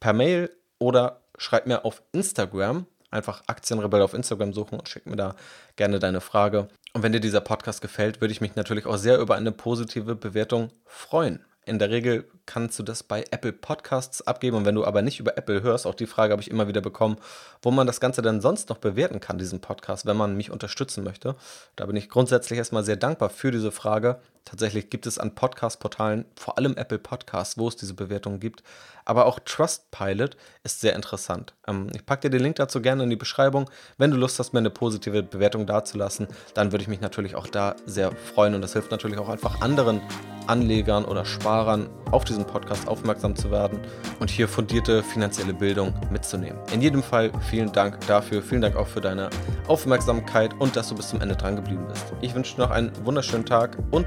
per 0.00 0.12
Mail 0.12 0.50
oder 0.78 1.22
schreib 1.38 1.66
mir 1.66 1.84
auf 1.84 2.02
Instagram. 2.12 2.86
Einfach 3.10 3.42
Aktienrebell 3.46 4.02
auf 4.02 4.14
Instagram 4.14 4.52
suchen 4.52 4.78
und 4.78 4.88
schick 4.88 5.06
mir 5.06 5.16
da 5.16 5.34
gerne 5.76 5.98
deine 5.98 6.20
Frage. 6.20 6.68
Und 6.92 7.02
wenn 7.02 7.12
dir 7.12 7.20
dieser 7.20 7.40
Podcast 7.40 7.80
gefällt, 7.80 8.20
würde 8.20 8.32
ich 8.32 8.40
mich 8.40 8.54
natürlich 8.54 8.86
auch 8.86 8.96
sehr 8.96 9.18
über 9.18 9.36
eine 9.36 9.52
positive 9.52 10.14
Bewertung 10.14 10.70
freuen. 10.84 11.44
In 11.66 11.78
der 11.78 11.90
Regel 11.90 12.28
kannst 12.46 12.78
du 12.78 12.82
das 12.82 13.02
bei 13.02 13.24
Apple 13.30 13.52
Podcasts 13.52 14.26
abgeben. 14.26 14.56
Und 14.56 14.64
wenn 14.64 14.74
du 14.74 14.84
aber 14.84 15.02
nicht 15.02 15.20
über 15.20 15.36
Apple 15.36 15.62
hörst, 15.62 15.86
auch 15.86 15.94
die 15.94 16.06
Frage 16.06 16.32
habe 16.32 16.42
ich 16.42 16.50
immer 16.50 16.68
wieder 16.68 16.80
bekommen, 16.80 17.18
wo 17.62 17.70
man 17.70 17.86
das 17.86 18.00
Ganze 18.00 18.22
dann 18.22 18.40
sonst 18.40 18.70
noch 18.70 18.78
bewerten 18.78 19.20
kann, 19.20 19.38
diesen 19.38 19.60
Podcast, 19.60 20.06
wenn 20.06 20.16
man 20.16 20.36
mich 20.36 20.50
unterstützen 20.50 21.04
möchte. 21.04 21.36
Da 21.76 21.86
bin 21.86 21.96
ich 21.96 22.08
grundsätzlich 22.08 22.58
erstmal 22.58 22.84
sehr 22.84 22.96
dankbar 22.96 23.28
für 23.28 23.50
diese 23.50 23.72
Frage. 23.72 24.20
Tatsächlich 24.44 24.90
gibt 24.90 25.06
es 25.06 25.18
an 25.18 25.34
Podcast-Portalen, 25.34 26.24
vor 26.36 26.58
allem 26.58 26.76
Apple 26.76 26.98
Podcasts, 26.98 27.58
wo 27.58 27.68
es 27.68 27.76
diese 27.76 27.94
Bewertungen 27.94 28.40
gibt. 28.40 28.62
Aber 29.04 29.26
auch 29.26 29.38
Trustpilot 29.44 30.36
ist 30.62 30.80
sehr 30.80 30.94
interessant. 30.94 31.54
Ähm, 31.66 31.88
ich 31.94 32.04
packe 32.04 32.22
dir 32.22 32.30
den 32.30 32.42
Link 32.42 32.56
dazu 32.56 32.80
gerne 32.80 33.04
in 33.04 33.10
die 33.10 33.16
Beschreibung. 33.16 33.70
Wenn 33.98 34.10
du 34.10 34.16
Lust 34.16 34.38
hast, 34.38 34.52
mir 34.52 34.58
eine 34.58 34.70
positive 34.70 35.22
Bewertung 35.22 35.66
dazulassen, 35.66 36.28
dann 36.54 36.72
würde 36.72 36.82
ich 36.82 36.88
mich 36.88 37.00
natürlich 37.00 37.34
auch 37.34 37.46
da 37.46 37.76
sehr 37.86 38.12
freuen. 38.12 38.54
Und 38.54 38.62
das 38.62 38.72
hilft 38.72 38.90
natürlich 38.90 39.18
auch 39.18 39.28
einfach 39.28 39.60
anderen 39.60 40.00
Anlegern 40.46 41.04
oder 41.04 41.24
Sparern 41.24 41.88
auf 42.10 42.24
diesen 42.24 42.44
Podcast 42.44 42.88
aufmerksam 42.88 43.36
zu 43.36 43.50
werden 43.50 43.80
und 44.18 44.30
hier 44.30 44.48
fundierte 44.48 45.02
finanzielle 45.02 45.54
Bildung 45.54 45.94
mitzunehmen. 46.10 46.58
In 46.72 46.82
jedem 46.82 47.02
Fall 47.02 47.30
vielen 47.48 47.70
Dank 47.70 48.00
dafür, 48.06 48.42
vielen 48.42 48.60
Dank 48.60 48.74
auch 48.74 48.88
für 48.88 49.00
deine 49.00 49.30
Aufmerksamkeit 49.68 50.52
und 50.58 50.74
dass 50.74 50.88
du 50.88 50.96
bis 50.96 51.08
zum 51.08 51.20
Ende 51.20 51.36
dran 51.36 51.54
geblieben 51.54 51.86
bist. 51.88 52.12
Ich 52.20 52.34
wünsche 52.34 52.56
dir 52.56 52.62
noch 52.62 52.70
einen 52.70 52.90
wunderschönen 53.04 53.46
Tag 53.46 53.78
und 53.92 54.06